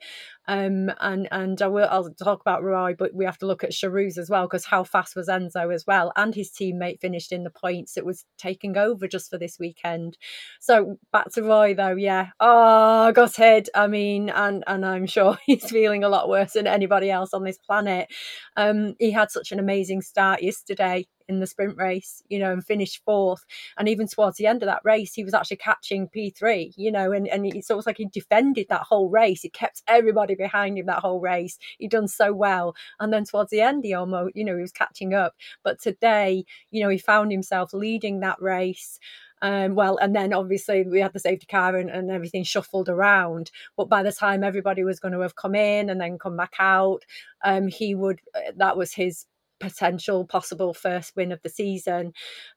um 0.50 0.90
and 1.00 1.28
and 1.30 1.62
i 1.62 1.68
will 1.68 1.86
i'll 1.92 2.10
talk 2.14 2.40
about 2.40 2.64
roy 2.64 2.92
but 2.98 3.14
we 3.14 3.24
have 3.24 3.38
to 3.38 3.46
look 3.46 3.62
at 3.62 3.70
Charouz 3.70 4.18
as 4.18 4.28
well 4.28 4.46
because 4.46 4.64
how 4.64 4.82
fast 4.82 5.14
was 5.14 5.28
enzo 5.28 5.72
as 5.72 5.86
well 5.86 6.12
and 6.16 6.34
his 6.34 6.50
teammate 6.50 7.00
finished 7.00 7.30
in 7.30 7.44
the 7.44 7.50
points 7.50 7.96
it 7.96 8.04
was 8.04 8.24
taking 8.36 8.76
over 8.76 9.06
just 9.06 9.30
for 9.30 9.38
this 9.38 9.58
weekend. 9.60 10.18
So 10.58 10.96
back 11.12 11.30
to 11.34 11.42
roy 11.42 11.74
though 11.74 11.94
yeah. 11.94 12.30
Oh 12.40 13.12
got 13.12 13.38
it 13.38 13.68
i 13.76 13.86
mean 13.86 14.28
and 14.28 14.64
and 14.66 14.84
i'm 14.84 15.06
sure 15.06 15.38
he's 15.46 15.70
feeling 15.70 16.02
a 16.02 16.08
lot 16.08 16.28
worse 16.28 16.54
than 16.54 16.66
anybody 16.66 17.10
else 17.12 17.32
on 17.32 17.44
this 17.44 17.58
planet. 17.58 18.08
Um, 18.56 18.94
he 18.98 19.12
had 19.12 19.30
such 19.30 19.52
an 19.52 19.60
amazing 19.60 20.02
start 20.02 20.42
yesterday 20.42 21.06
in 21.30 21.40
the 21.40 21.46
sprint 21.46 21.76
race, 21.76 22.22
you 22.28 22.38
know, 22.38 22.52
and 22.52 22.64
finished 22.64 23.02
fourth. 23.04 23.44
And 23.78 23.88
even 23.88 24.06
towards 24.06 24.36
the 24.36 24.46
end 24.46 24.62
of 24.62 24.66
that 24.66 24.82
race, 24.84 25.14
he 25.14 25.24
was 25.24 25.32
actually 25.32 25.58
catching 25.58 26.08
P3, 26.08 26.74
you 26.76 26.90
know, 26.90 27.12
and, 27.12 27.28
and 27.28 27.46
it's 27.46 27.70
almost 27.70 27.86
like 27.86 27.98
he 27.98 28.06
defended 28.06 28.66
that 28.68 28.82
whole 28.82 29.08
race. 29.08 29.42
He 29.42 29.48
kept 29.48 29.82
everybody 29.86 30.34
behind 30.34 30.76
him 30.76 30.86
that 30.86 30.98
whole 30.98 31.20
race. 31.20 31.58
He'd 31.78 31.92
done 31.92 32.08
so 32.08 32.32
well. 32.32 32.74
And 32.98 33.12
then 33.12 33.24
towards 33.24 33.50
the 33.50 33.60
end, 33.60 33.84
he 33.84 33.94
almost, 33.94 34.36
you 34.36 34.44
know, 34.44 34.56
he 34.56 34.62
was 34.62 34.72
catching 34.72 35.14
up. 35.14 35.34
But 35.62 35.80
today, 35.80 36.44
you 36.70 36.82
know, 36.82 36.88
he 36.88 36.98
found 36.98 37.30
himself 37.30 37.72
leading 37.72 38.20
that 38.20 38.42
race. 38.42 38.98
Um, 39.42 39.74
well, 39.74 39.96
and 39.96 40.14
then 40.14 40.34
obviously 40.34 40.82
we 40.82 41.00
had 41.00 41.14
the 41.14 41.18
safety 41.18 41.46
car 41.46 41.76
and, 41.76 41.88
and 41.88 42.10
everything 42.10 42.44
shuffled 42.44 42.88
around. 42.88 43.50
But 43.76 43.88
by 43.88 44.02
the 44.02 44.12
time 44.12 44.44
everybody 44.44 44.84
was 44.84 45.00
going 45.00 45.12
to 45.12 45.20
have 45.20 45.36
come 45.36 45.54
in 45.54 45.88
and 45.88 46.00
then 46.00 46.18
come 46.18 46.36
back 46.36 46.54
out, 46.58 47.04
um, 47.42 47.68
he 47.68 47.94
would, 47.94 48.20
uh, 48.34 48.52
that 48.56 48.76
was 48.76 48.92
his 48.92 49.24
potential 49.60 50.26
possible 50.26 50.74
first 50.74 51.14
win 51.16 51.32
of 51.32 51.40
the 51.42 51.50
season. 51.50 52.12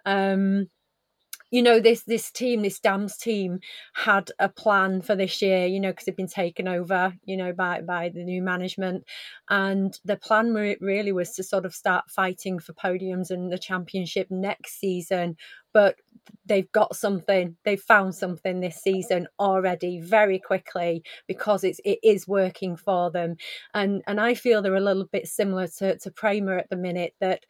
Um, 0.06 0.68
you 1.54 1.62
know 1.62 1.80
this 1.80 2.04
this 2.06 2.32
team 2.32 2.64
this 2.64 2.80
dams 2.80 3.16
team 3.16 3.60
had 3.94 4.32
a 4.40 4.50
plan 4.50 5.02
for 5.04 5.16
this 5.16 5.40
year 5.40 5.68
you 5.68 5.80
know 5.80 5.92
because 5.92 6.06
they've 6.06 6.18
been 6.18 6.28
taken 6.28 6.68
over 6.68 7.14
you 7.26 7.38
know 7.38 7.54
by 7.54 7.80
by 7.82 8.10
the 8.10 8.24
new 8.24 8.42
management 8.42 9.04
and 9.50 10.00
the 10.04 10.18
plan 10.18 10.52
really 10.54 11.12
was 11.12 11.32
to 11.34 11.44
sort 11.44 11.64
of 11.64 11.76
start 11.76 12.10
fighting 12.10 12.58
for 12.58 12.74
podiums 12.74 13.30
and 13.30 13.52
the 13.52 13.60
championship 13.60 14.32
next 14.32 14.80
season 14.80 15.38
but 15.74 15.96
they've 16.46 16.72
got 16.72 16.96
something 16.96 17.56
they've 17.64 17.82
found 17.82 18.16
something 18.16 18.60
this 18.60 18.78
season 18.78 19.28
already 19.40 20.00
very 20.02 20.40
quickly 20.40 21.04
because 21.28 21.64
it's 21.64 21.80
it 21.86 22.00
is 22.04 22.28
working 22.28 22.76
for 22.76 23.12
them. 23.12 23.36
And 23.74 24.04
and 24.08 24.20
i 24.20 24.34
feel 24.34 24.62
they're 24.62 24.76
a 24.76 24.80
little 24.82 25.06
bit 25.06 25.28
similar 25.28 25.68
to 25.80 25.98
to 25.98 26.12
Prema 26.12 26.58
at 26.58 26.70
the 26.70 26.78
minute 26.78 27.14
that 27.20 27.46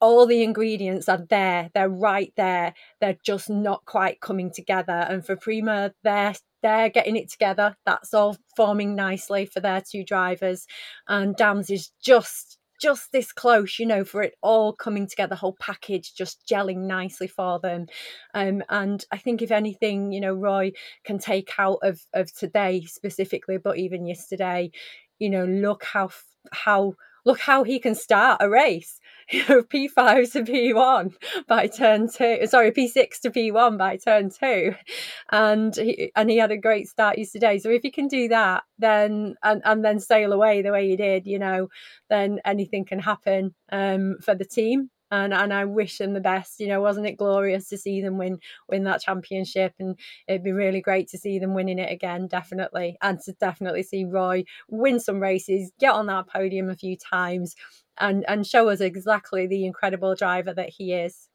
all 0.00 0.26
the 0.26 0.42
ingredients 0.42 1.08
are 1.08 1.24
there 1.30 1.70
they're 1.74 1.88
right 1.88 2.32
there 2.36 2.74
they're 3.00 3.16
just 3.24 3.48
not 3.50 3.84
quite 3.86 4.20
coming 4.20 4.50
together. 4.52 4.92
And 4.92 5.24
for 5.24 5.36
prema 5.36 5.92
they're 6.02 6.34
they're 6.62 6.88
getting 6.90 7.16
it 7.16 7.30
together. 7.30 7.76
That's 7.86 8.12
all 8.12 8.36
forming 8.56 8.96
nicely 8.96 9.46
for 9.46 9.60
their 9.60 9.80
two 9.80 10.04
drivers. 10.04 10.66
And 11.06 11.36
dams 11.36 11.70
is 11.70 11.92
just 12.02 12.55
just 12.80 13.12
this 13.12 13.32
close 13.32 13.78
you 13.78 13.86
know 13.86 14.04
for 14.04 14.22
it 14.22 14.34
all 14.42 14.72
coming 14.72 15.06
together 15.06 15.34
whole 15.34 15.56
package 15.58 16.14
just 16.14 16.46
gelling 16.46 16.86
nicely 16.86 17.26
for 17.26 17.58
them. 17.60 17.86
Um, 18.34 18.62
and 18.68 19.04
i 19.12 19.18
think 19.18 19.42
if 19.42 19.50
anything 19.50 20.12
you 20.12 20.20
know 20.20 20.34
roy 20.34 20.72
can 21.04 21.18
take 21.18 21.52
out 21.58 21.78
of 21.82 22.00
of 22.14 22.32
today 22.34 22.82
specifically 22.82 23.58
but 23.58 23.78
even 23.78 24.06
yesterday 24.06 24.70
you 25.18 25.30
know 25.30 25.44
look 25.44 25.84
how 25.84 26.10
how 26.52 26.94
look 27.24 27.40
how 27.40 27.64
he 27.64 27.78
can 27.78 27.94
start 27.94 28.38
a 28.40 28.48
race 28.48 29.00
you 29.30 29.44
know, 29.48 29.62
P5 29.62 30.32
to 30.32 30.42
P1 30.42 31.14
by 31.46 31.66
turn 31.66 32.08
two, 32.08 32.46
sorry, 32.46 32.70
P6 32.72 33.20
to 33.20 33.30
P1 33.30 33.78
by 33.78 33.96
turn 33.96 34.30
two. 34.30 34.74
And 35.30 35.74
he, 35.74 36.12
and 36.14 36.30
he 36.30 36.38
had 36.38 36.52
a 36.52 36.56
great 36.56 36.88
start 36.88 37.18
yesterday. 37.18 37.58
So 37.58 37.70
if 37.70 37.84
you 37.84 37.92
can 37.92 38.08
do 38.08 38.28
that, 38.28 38.64
then, 38.78 39.34
and, 39.42 39.62
and 39.64 39.84
then 39.84 40.00
sail 40.00 40.32
away 40.32 40.62
the 40.62 40.72
way 40.72 40.88
he 40.88 40.96
did, 40.96 41.26
you 41.26 41.38
know, 41.38 41.68
then 42.08 42.40
anything 42.44 42.84
can 42.84 42.98
happen 42.98 43.54
um, 43.72 44.16
for 44.22 44.34
the 44.34 44.44
team 44.44 44.90
and 45.10 45.32
and 45.32 45.52
I 45.52 45.64
wish 45.64 45.98
them 45.98 46.14
the 46.14 46.20
best. 46.20 46.60
You 46.60 46.68
know, 46.68 46.80
wasn't 46.80 47.06
it 47.06 47.16
glorious 47.16 47.68
to 47.68 47.78
see 47.78 48.00
them 48.02 48.18
win 48.18 48.38
win 48.68 48.84
that 48.84 49.02
championship? 49.02 49.74
And 49.78 49.98
it'd 50.26 50.42
be 50.42 50.52
really 50.52 50.80
great 50.80 51.08
to 51.08 51.18
see 51.18 51.38
them 51.38 51.54
winning 51.54 51.78
it 51.78 51.92
again, 51.92 52.26
definitely, 52.26 52.96
and 53.02 53.18
to 53.24 53.32
definitely 53.34 53.82
see 53.82 54.04
Roy 54.04 54.44
win 54.68 55.00
some 55.00 55.20
races, 55.20 55.70
get 55.78 55.92
on 55.92 56.06
that 56.06 56.28
podium 56.28 56.68
a 56.70 56.76
few 56.76 56.96
times, 56.96 57.54
and 57.98 58.24
and 58.28 58.46
show 58.46 58.68
us 58.68 58.80
exactly 58.80 59.46
the 59.46 59.64
incredible 59.66 60.14
driver 60.14 60.52
that 60.54 60.70
he 60.70 60.92
is. 60.94 61.28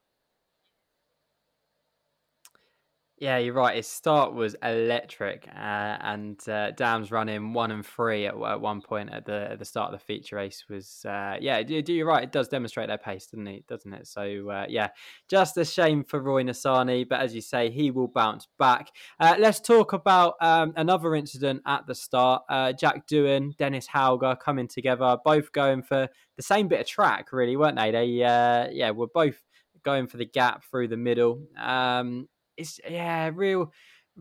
Yeah, 3.22 3.38
you're 3.38 3.54
right. 3.54 3.76
His 3.76 3.86
start 3.86 4.34
was 4.34 4.56
electric, 4.64 5.48
uh, 5.48 5.96
and 6.02 6.40
uh, 6.50 6.72
Dams 6.72 7.12
running 7.12 7.54
one 7.54 7.70
and 7.70 7.86
three 7.86 8.26
at, 8.26 8.34
at, 8.34 8.60
one 8.60 8.82
point 8.82 9.14
at 9.14 9.28
the 9.28 9.52
at 9.52 9.60
the 9.60 9.66
start 9.66 9.94
of 9.94 10.00
the 10.00 10.04
feature 10.04 10.38
race 10.38 10.66
was 10.68 11.06
uh, 11.06 11.38
yeah. 11.40 11.60
You're 11.60 12.08
right. 12.08 12.24
It 12.24 12.32
does 12.32 12.48
demonstrate 12.48 12.88
their 12.88 12.98
pace, 12.98 13.28
doesn't 13.28 13.46
it? 13.46 13.68
Doesn't 13.68 13.94
it? 13.94 14.08
So 14.08 14.50
uh, 14.50 14.66
yeah, 14.68 14.88
just 15.30 15.56
a 15.58 15.66
shame 15.66 16.04
for 16.04 16.20
Roy 16.20 16.42
Nissany, 16.42 17.08
but 17.08 17.20
as 17.20 17.36
you 17.36 17.42
say, 17.42 17.70
he 17.70 17.92
will 17.92 18.08
bounce 18.08 18.48
back. 18.58 18.88
Uh, 19.20 19.36
let's 19.38 19.60
talk 19.60 19.94
about 19.94 20.34
um, 20.42 20.74
another 20.76 21.14
incident 21.14 21.62
at 21.68 21.86
the 21.86 21.94
start. 21.94 22.42
Uh, 22.50 22.74
Jack 22.74 23.08
Doohan, 23.08 23.56
Dennis 23.56 23.88
Hauger 23.88 24.40
coming 24.40 24.68
together, 24.68 25.16
both 25.24 25.52
going 25.52 25.84
for 25.84 26.10
the 26.38 26.44
same 26.44 26.68
bit 26.68 26.80
of 26.80 26.88
track, 26.88 27.32
really, 27.32 27.56
weren't 27.56 27.78
they? 27.78 27.92
They 27.92 28.06
yeah, 28.06 28.90
were 28.90 29.10
both 29.14 29.44
going 29.84 30.08
for 30.08 30.18
the 30.18 30.26
gap 30.26 30.64
through 30.64 30.88
the 30.88 30.98
middle. 30.98 31.44
Um, 31.56 32.28
it's 32.62 32.80
yeah, 32.90 33.30
real 33.34 33.72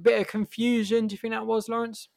bit 0.00 0.20
of 0.20 0.28
confusion. 0.28 1.06
Do 1.06 1.14
you 1.14 1.18
think 1.18 1.32
that 1.32 1.46
was 1.46 1.68
Lawrence? 1.68 2.08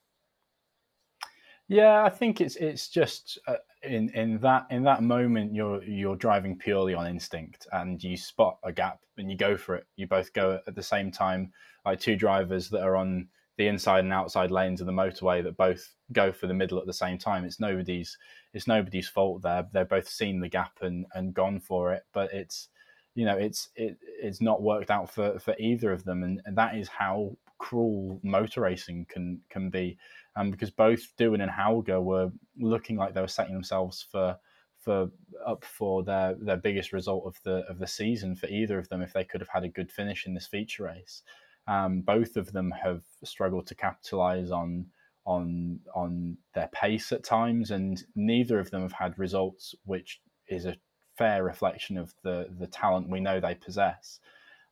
Yeah, 1.67 2.03
I 2.03 2.09
think 2.09 2.41
it's 2.41 2.55
it's 2.57 2.89
just 2.89 3.39
uh, 3.47 3.55
in 3.83 4.09
in 4.09 4.38
that 4.39 4.67
in 4.69 4.83
that 4.83 5.01
moment 5.01 5.53
you're 5.53 5.83
you're 5.83 6.15
driving 6.15 6.57
purely 6.57 6.93
on 6.93 7.07
instinct 7.07 7.67
and 7.71 8.03
you 8.03 8.17
spot 8.17 8.57
a 8.63 8.71
gap 8.71 8.99
and 9.17 9.31
you 9.31 9.38
go 9.38 9.55
for 9.55 9.75
it. 9.75 9.88
You 9.95 10.07
both 10.07 10.33
go 10.33 10.59
at 10.67 10.75
the 10.75 10.83
same 10.83 11.12
time, 11.12 11.51
like 11.86 11.99
two 11.99 12.15
drivers 12.15 12.69
that 12.69 12.83
are 12.83 12.95
on 12.95 13.27
the 13.57 13.67
inside 13.67 14.03
and 14.03 14.13
outside 14.13 14.51
lanes 14.51 14.81
of 14.81 14.88
the 14.88 14.93
motorway 14.93 15.43
that 15.43 15.57
both 15.57 15.93
go 16.12 16.31
for 16.31 16.47
the 16.47 16.53
middle 16.53 16.79
at 16.79 16.86
the 16.86 16.93
same 16.93 17.17
time. 17.17 17.45
It's 17.45 17.59
nobody's 17.59 18.17
it's 18.53 18.67
nobody's 18.67 19.07
fault 19.07 19.41
there. 19.41 19.67
They're 19.71 19.86
both 19.86 20.09
seen 20.09 20.39
the 20.39 20.49
gap 20.49 20.79
and 20.81 21.05
and 21.13 21.33
gone 21.33 21.59
for 21.59 21.93
it, 21.93 22.03
but 22.13 22.33
it's 22.33 22.69
you 23.15 23.26
know 23.26 23.38
it's 23.38 23.69
it, 23.76 23.97
it's 24.21 24.41
not 24.41 24.62
worked 24.62 24.91
out 24.91 25.10
for 25.10 25.39
for 25.39 25.56
either 25.60 25.91
of 25.91 26.04
them 26.04 26.23
and, 26.23 26.41
and 26.45 26.58
that 26.58 26.76
is 26.76 26.88
how 26.88 27.36
cruel 27.58 28.19
motor 28.23 28.62
racing 28.62 29.06
can 29.10 29.39
can 29.49 29.69
be 29.69 29.97
um, 30.36 30.52
because 30.52 30.71
both 30.71 31.15
Doohan 31.17 31.41
and 31.41 31.52
Hauger 31.52 32.02
were 32.02 32.32
looking 32.60 32.97
like 32.97 33.13
they 33.13 33.21
were 33.21 33.28
setting 33.28 33.54
themselves 33.54 34.06
for 34.12 34.38
for 34.84 35.10
up 35.45 35.63
for 35.63 36.04
their 36.04 36.36
their 36.36 36.58
biggest 36.58 36.91
result 36.91 37.23
of 37.26 37.41
the 37.43 37.63
of 37.69 37.80
the 37.80 37.88
season 37.88 38.36
for 38.36 38.47
either 38.47 38.78
of 38.78 38.89
them 38.89 39.02
if 39.02 39.13
they 39.13 39.23
could 39.23 39.39
have 39.39 39.49
had 39.49 39.63
a 39.63 39.69
good 39.69 39.91
finish 39.91 40.26
in 40.26 40.34
this 40.34 40.47
feature 40.47 40.84
race. 40.84 41.23
Um, 41.67 42.02
both 42.02 42.36
of 42.36 42.52
them 42.52 42.71
have 42.71 43.04
struggled 43.23 43.67
to 43.67 43.76
capitalize 43.76 44.52
on 44.52 44.88
on 45.26 45.80
on 45.95 46.38
their 46.54 46.69
pace 46.73 47.12
at 47.13 47.23
times, 47.23 47.71
and 47.71 48.04
neither 48.15 48.60
of 48.60 48.71
them 48.71 48.82
have 48.82 48.91
had 48.91 49.17
results 49.17 49.73
which 49.86 50.19
is 50.49 50.65
a 50.65 50.76
fair 51.17 51.43
reflection 51.43 51.97
of 51.97 52.13
the 52.23 52.47
the 52.60 52.67
talent 52.67 53.10
we 53.10 53.19
know 53.19 53.39
they 53.39 53.56
possess. 53.56 54.19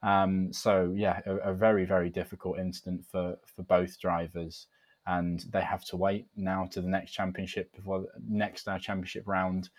Um, 0.03 0.51
so 0.51 0.93
yeah, 0.95 1.21
a, 1.25 1.51
a, 1.51 1.53
very 1.53 1.85
very 1.85 2.09
difficult 2.09 2.57
incident 2.57 3.05
for 3.05 3.37
for 3.45 3.63
both 3.63 3.99
drivers, 3.99 4.67
and 5.05 5.45
they 5.51 5.61
have 5.61 5.85
to 5.85 5.97
wait 5.97 6.25
now 6.35 6.67
to 6.71 6.81
the 6.81 6.87
next 6.87 7.11
championship 7.11 7.71
before 7.75 8.05
next 8.27 8.67
uh, 8.67 8.79
championship 8.79 9.23
round 9.27 9.69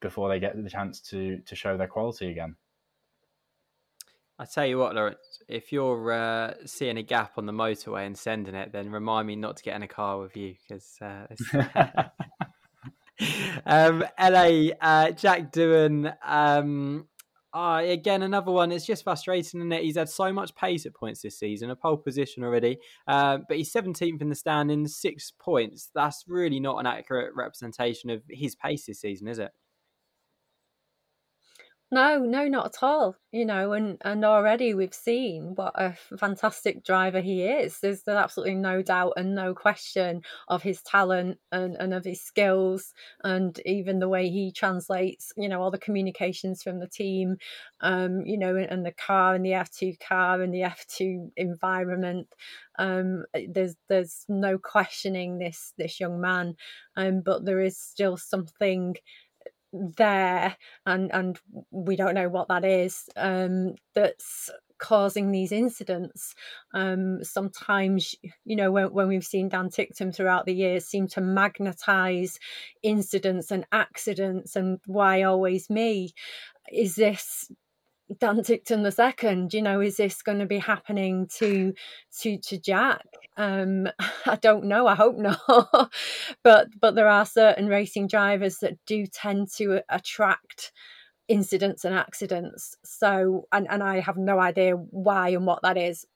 before 0.00 0.28
they 0.28 0.38
get 0.38 0.62
the 0.62 0.70
chance 0.70 1.00
to 1.00 1.38
to 1.40 1.56
show 1.56 1.76
their 1.76 1.88
quality 1.88 2.30
again. 2.30 2.56
I 4.36 4.46
tell 4.46 4.66
you 4.66 4.78
what, 4.78 4.96
Lawrence, 4.96 5.42
if 5.48 5.70
you're 5.70 6.12
uh, 6.12 6.54
seeing 6.66 6.98
a 6.98 7.04
gap 7.04 7.38
on 7.38 7.46
the 7.46 7.52
motorway 7.52 8.04
and 8.04 8.18
sending 8.18 8.56
it, 8.56 8.72
then 8.72 8.90
remind 8.90 9.28
me 9.28 9.36
not 9.36 9.56
to 9.58 9.62
get 9.62 9.76
in 9.76 9.84
a 9.84 9.88
car 9.88 10.18
with 10.18 10.36
you 10.36 10.56
because 10.66 10.98
uh, 11.00 11.26
um, 13.66 14.04
LA, 14.20 14.70
uh, 14.80 15.10
Jack 15.12 15.52
Doohan. 15.52 16.14
Um, 16.24 17.06
uh, 17.54 17.82
again, 17.84 18.22
another 18.22 18.50
one. 18.50 18.72
It's 18.72 18.84
just 18.84 19.04
frustrating, 19.04 19.60
isn't 19.60 19.72
it? 19.72 19.84
He's 19.84 19.96
had 19.96 20.08
so 20.08 20.32
much 20.32 20.56
pace 20.56 20.86
at 20.86 20.94
points 20.94 21.22
this 21.22 21.38
season, 21.38 21.70
a 21.70 21.76
pole 21.76 21.96
position 21.96 22.42
already, 22.42 22.78
uh, 23.06 23.38
but 23.48 23.56
he's 23.56 23.72
17th 23.72 24.20
in 24.20 24.28
the 24.28 24.34
standings, 24.34 24.96
six 24.96 25.32
points. 25.38 25.90
That's 25.94 26.24
really 26.26 26.58
not 26.58 26.78
an 26.78 26.86
accurate 26.86 27.32
representation 27.36 28.10
of 28.10 28.22
his 28.28 28.56
pace 28.56 28.86
this 28.86 29.00
season, 29.00 29.28
is 29.28 29.38
it? 29.38 29.52
No, 31.94 32.18
no, 32.18 32.48
not 32.48 32.66
at 32.74 32.82
all. 32.82 33.16
You 33.30 33.44
know, 33.44 33.72
and 33.72 33.98
and 34.04 34.24
already 34.24 34.74
we've 34.74 34.94
seen 34.94 35.54
what 35.54 35.72
a 35.76 35.92
fantastic 36.18 36.82
driver 36.84 37.20
he 37.20 37.44
is. 37.44 37.78
There's, 37.80 38.02
absolutely 38.08 38.56
no 38.56 38.82
doubt 38.82 39.12
and 39.16 39.34
no 39.34 39.54
question 39.54 40.22
of 40.48 40.62
his 40.62 40.82
talent 40.82 41.38
and, 41.52 41.76
and 41.76 41.94
of 41.94 42.04
his 42.04 42.20
skills 42.20 42.92
and 43.22 43.60
even 43.64 43.98
the 44.00 44.08
way 44.08 44.28
he 44.28 44.50
translates, 44.50 45.32
you 45.36 45.48
know, 45.48 45.62
all 45.62 45.70
the 45.70 45.78
communications 45.78 46.62
from 46.64 46.80
the 46.80 46.88
team, 46.88 47.36
um, 47.80 48.22
you 48.26 48.38
know, 48.38 48.56
and, 48.56 48.70
and 48.70 48.84
the 48.86 48.92
car 48.92 49.34
and 49.36 49.44
the 49.44 49.52
F2 49.52 49.96
car 50.00 50.42
and 50.42 50.52
the 50.52 50.62
F2 50.62 51.30
environment. 51.36 52.26
Um, 52.78 53.24
there's 53.48 53.76
there's 53.88 54.24
no 54.28 54.58
questioning 54.58 55.38
this 55.38 55.72
this 55.78 56.00
young 56.00 56.20
man. 56.20 56.56
Um, 56.96 57.20
but 57.24 57.44
there 57.44 57.60
is 57.60 57.78
still 57.78 58.16
something 58.16 58.96
there 59.74 60.56
and 60.86 61.12
and 61.12 61.40
we 61.70 61.96
don't 61.96 62.14
know 62.14 62.28
what 62.28 62.48
that 62.48 62.64
is 62.64 63.08
um 63.16 63.74
that's 63.94 64.50
causing 64.78 65.30
these 65.30 65.52
incidents. 65.52 66.34
Um 66.72 67.24
sometimes 67.24 68.14
you 68.44 68.56
know 68.56 68.70
when, 68.70 68.92
when 68.92 69.08
we've 69.08 69.26
seen 69.26 69.48
dan 69.48 69.68
ticktum 69.68 70.14
throughout 70.14 70.46
the 70.46 70.54
years 70.54 70.84
seem 70.84 71.08
to 71.08 71.20
magnetize 71.20 72.38
incidents 72.82 73.50
and 73.50 73.66
accidents 73.72 74.56
and 74.56 74.78
why 74.86 75.22
always 75.22 75.68
me 75.68 76.12
is 76.72 76.94
this 76.94 77.50
Dan 78.20 78.36
the 78.36 78.92
second, 78.92 79.54
you 79.54 79.62
know, 79.62 79.80
is 79.80 79.96
this 79.96 80.22
going 80.22 80.38
to 80.38 80.46
be 80.46 80.58
happening 80.58 81.26
to 81.38 81.72
to 82.20 82.38
to 82.38 82.58
Jack? 82.58 83.04
Um, 83.36 83.88
I 84.26 84.36
don't 84.36 84.64
know. 84.64 84.86
I 84.86 84.94
hope 84.94 85.16
not. 85.16 85.90
but 86.44 86.68
but 86.80 86.94
there 86.94 87.08
are 87.08 87.26
certain 87.26 87.68
racing 87.68 88.08
drivers 88.08 88.58
that 88.58 88.78
do 88.86 89.06
tend 89.06 89.48
to 89.56 89.80
attract 89.88 90.72
incidents 91.28 91.84
and 91.84 91.94
accidents. 91.94 92.76
So 92.84 93.46
and 93.52 93.66
and 93.70 93.82
I 93.82 94.00
have 94.00 94.16
no 94.18 94.38
idea 94.38 94.74
why 94.74 95.30
and 95.30 95.46
what 95.46 95.62
that 95.62 95.78
is. 95.78 96.06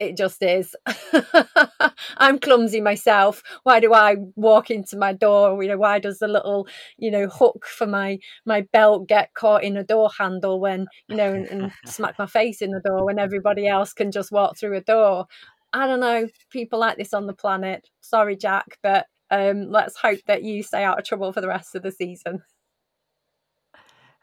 It 0.00 0.16
just 0.16 0.42
is. 0.42 0.74
I'm 2.18 2.38
clumsy 2.38 2.80
myself. 2.80 3.42
Why 3.62 3.80
do 3.80 3.94
I 3.94 4.16
walk 4.34 4.70
into 4.70 4.96
my 4.96 5.12
door? 5.12 5.62
You 5.62 5.70
know, 5.70 5.78
why 5.78 6.00
does 6.00 6.18
the 6.18 6.28
little, 6.28 6.66
you 6.98 7.10
know, 7.10 7.28
hook 7.28 7.64
for 7.66 7.86
my 7.86 8.18
my 8.44 8.62
belt 8.72 9.08
get 9.08 9.32
caught 9.34 9.62
in 9.62 9.76
a 9.76 9.84
door 9.84 10.10
handle 10.18 10.60
when, 10.60 10.86
you 11.08 11.16
know, 11.16 11.32
and, 11.32 11.46
and 11.46 11.72
smack 11.86 12.18
my 12.18 12.26
face 12.26 12.60
in 12.60 12.72
the 12.72 12.80
door 12.84 13.06
when 13.06 13.18
everybody 13.18 13.68
else 13.68 13.92
can 13.92 14.10
just 14.10 14.32
walk 14.32 14.58
through 14.58 14.76
a 14.76 14.80
door? 14.80 15.26
I 15.72 15.86
don't 15.86 16.00
know. 16.00 16.28
People 16.50 16.80
like 16.80 16.98
this 16.98 17.14
on 17.14 17.26
the 17.26 17.32
planet. 17.34 17.88
Sorry, 18.00 18.36
Jack, 18.36 18.78
but 18.82 19.06
um, 19.30 19.70
let's 19.70 19.96
hope 19.96 20.20
that 20.26 20.42
you 20.42 20.62
stay 20.62 20.84
out 20.84 20.98
of 20.98 21.04
trouble 21.04 21.32
for 21.32 21.40
the 21.40 21.48
rest 21.48 21.74
of 21.74 21.82
the 21.82 21.92
season. 21.92 22.42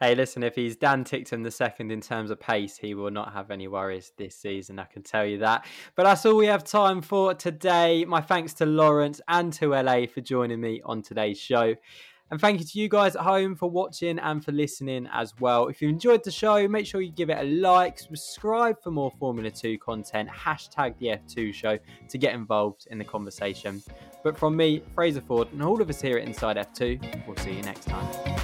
Hey, 0.03 0.15
listen, 0.15 0.41
if 0.41 0.55
he's 0.55 0.75
Dan 0.75 1.03
Ticktum 1.03 1.43
the 1.43 1.51
second 1.51 1.91
in 1.91 2.01
terms 2.01 2.31
of 2.31 2.39
pace, 2.39 2.75
he 2.75 2.95
will 2.95 3.11
not 3.11 3.33
have 3.33 3.51
any 3.51 3.67
worries 3.67 4.13
this 4.17 4.35
season, 4.35 4.79
I 4.79 4.85
can 4.85 5.03
tell 5.03 5.23
you 5.23 5.37
that. 5.37 5.63
But 5.95 6.05
that's 6.05 6.25
all 6.25 6.37
we 6.37 6.47
have 6.47 6.63
time 6.63 7.03
for 7.03 7.35
today. 7.35 8.03
My 8.05 8.19
thanks 8.19 8.53
to 8.55 8.65
Lawrence 8.65 9.21
and 9.27 9.53
to 9.53 9.75
LA 9.75 10.07
for 10.07 10.21
joining 10.21 10.59
me 10.59 10.81
on 10.83 11.03
today's 11.03 11.37
show. 11.37 11.75
And 12.31 12.41
thank 12.41 12.59
you 12.59 12.65
to 12.65 12.79
you 12.79 12.89
guys 12.89 13.15
at 13.15 13.21
home 13.21 13.53
for 13.53 13.69
watching 13.69 14.17
and 14.17 14.43
for 14.43 14.51
listening 14.51 15.07
as 15.13 15.35
well. 15.39 15.67
If 15.67 15.83
you 15.83 15.89
enjoyed 15.89 16.23
the 16.23 16.31
show, 16.31 16.67
make 16.67 16.87
sure 16.87 17.01
you 17.01 17.11
give 17.11 17.29
it 17.29 17.37
a 17.37 17.43
like, 17.43 17.99
subscribe 17.99 18.81
for 18.81 18.89
more 18.89 19.11
Formula 19.19 19.51
2 19.51 19.77
content, 19.77 20.27
hashtag 20.29 20.97
the 20.97 21.09
F2 21.09 21.53
show 21.53 21.77
to 22.09 22.17
get 22.17 22.33
involved 22.33 22.87
in 22.89 22.97
the 22.97 23.05
conversation. 23.05 23.83
But 24.23 24.35
from 24.35 24.57
me, 24.57 24.81
Fraser 24.95 25.21
Ford, 25.21 25.49
and 25.51 25.61
all 25.61 25.79
of 25.79 25.91
us 25.91 26.01
here 26.01 26.17
at 26.17 26.23
Inside 26.25 26.57
F2, 26.57 27.27
we'll 27.27 27.37
see 27.37 27.51
you 27.51 27.61
next 27.61 27.85
time. 27.85 28.40